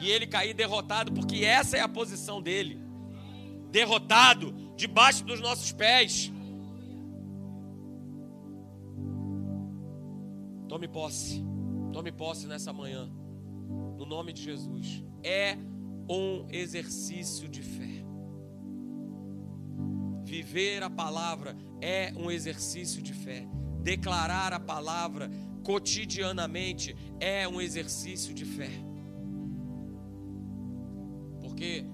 e 0.00 0.10
ele 0.10 0.26
cair 0.26 0.54
derrotado, 0.54 1.12
porque 1.12 1.44
essa 1.44 1.76
é 1.76 1.80
a 1.80 1.88
posição 1.88 2.42
dele 2.42 2.82
derrotado, 3.70 4.52
debaixo 4.76 5.24
dos 5.24 5.40
nossos 5.40 5.72
pés. 5.72 6.32
Tome 10.68 10.88
posse, 10.88 11.44
tome 11.92 12.10
posse 12.12 12.46
nessa 12.46 12.72
manhã 12.72 13.10
no 13.96 14.06
nome 14.06 14.32
de 14.32 14.42
Jesus. 14.42 15.04
É 15.22 15.56
um 16.08 16.46
exercício 16.50 17.48
de 17.48 17.62
fé. 17.62 18.04
Viver 20.24 20.82
a 20.82 20.90
palavra 20.90 21.56
é 21.80 22.12
um 22.16 22.30
exercício 22.30 23.02
de 23.02 23.12
fé. 23.12 23.46
Declarar 23.82 24.52
a 24.52 24.60
palavra 24.60 25.30
cotidianamente 25.62 26.96
é 27.20 27.46
um 27.46 27.60
exercício 27.60 28.34
de 28.34 28.44
fé. 28.44 28.70
Porque 31.40 31.86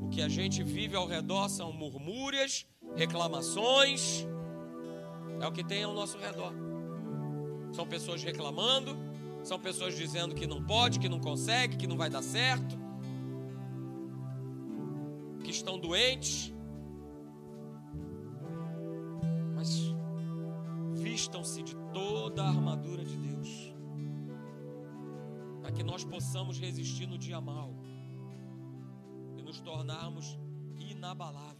o 0.00 0.08
que 0.08 0.22
a 0.22 0.28
gente 0.28 0.62
vive 0.62 0.96
ao 0.96 1.06
redor 1.06 1.48
são 1.48 1.72
murmúrias, 1.72 2.66
reclamações, 2.94 4.26
é 5.40 5.46
o 5.46 5.52
que 5.52 5.64
tem 5.64 5.84
ao 5.84 5.94
nosso 5.94 6.18
redor. 6.18 6.52
São 7.72 7.86
pessoas 7.86 8.22
reclamando, 8.22 8.96
são 9.46 9.60
pessoas 9.60 9.94
dizendo 9.96 10.34
que 10.34 10.44
não 10.44 10.60
pode, 10.60 10.98
que 10.98 11.08
não 11.08 11.20
consegue, 11.20 11.76
que 11.76 11.86
não 11.86 11.96
vai 11.96 12.10
dar 12.10 12.20
certo, 12.20 12.76
que 15.44 15.52
estão 15.52 15.78
doentes. 15.78 16.52
Mas 19.54 19.94
vistam-se 20.94 21.62
de 21.62 21.76
toda 21.92 22.42
a 22.42 22.48
armadura 22.48 23.04
de 23.04 23.16
Deus, 23.16 23.72
para 25.62 25.70
que 25.70 25.84
nós 25.84 26.02
possamos 26.04 26.58
resistir 26.58 27.06
no 27.06 27.16
dia 27.16 27.40
mal 27.40 27.72
e 29.38 29.42
nos 29.42 29.60
tornarmos 29.60 30.36
inabaláveis. 30.76 31.55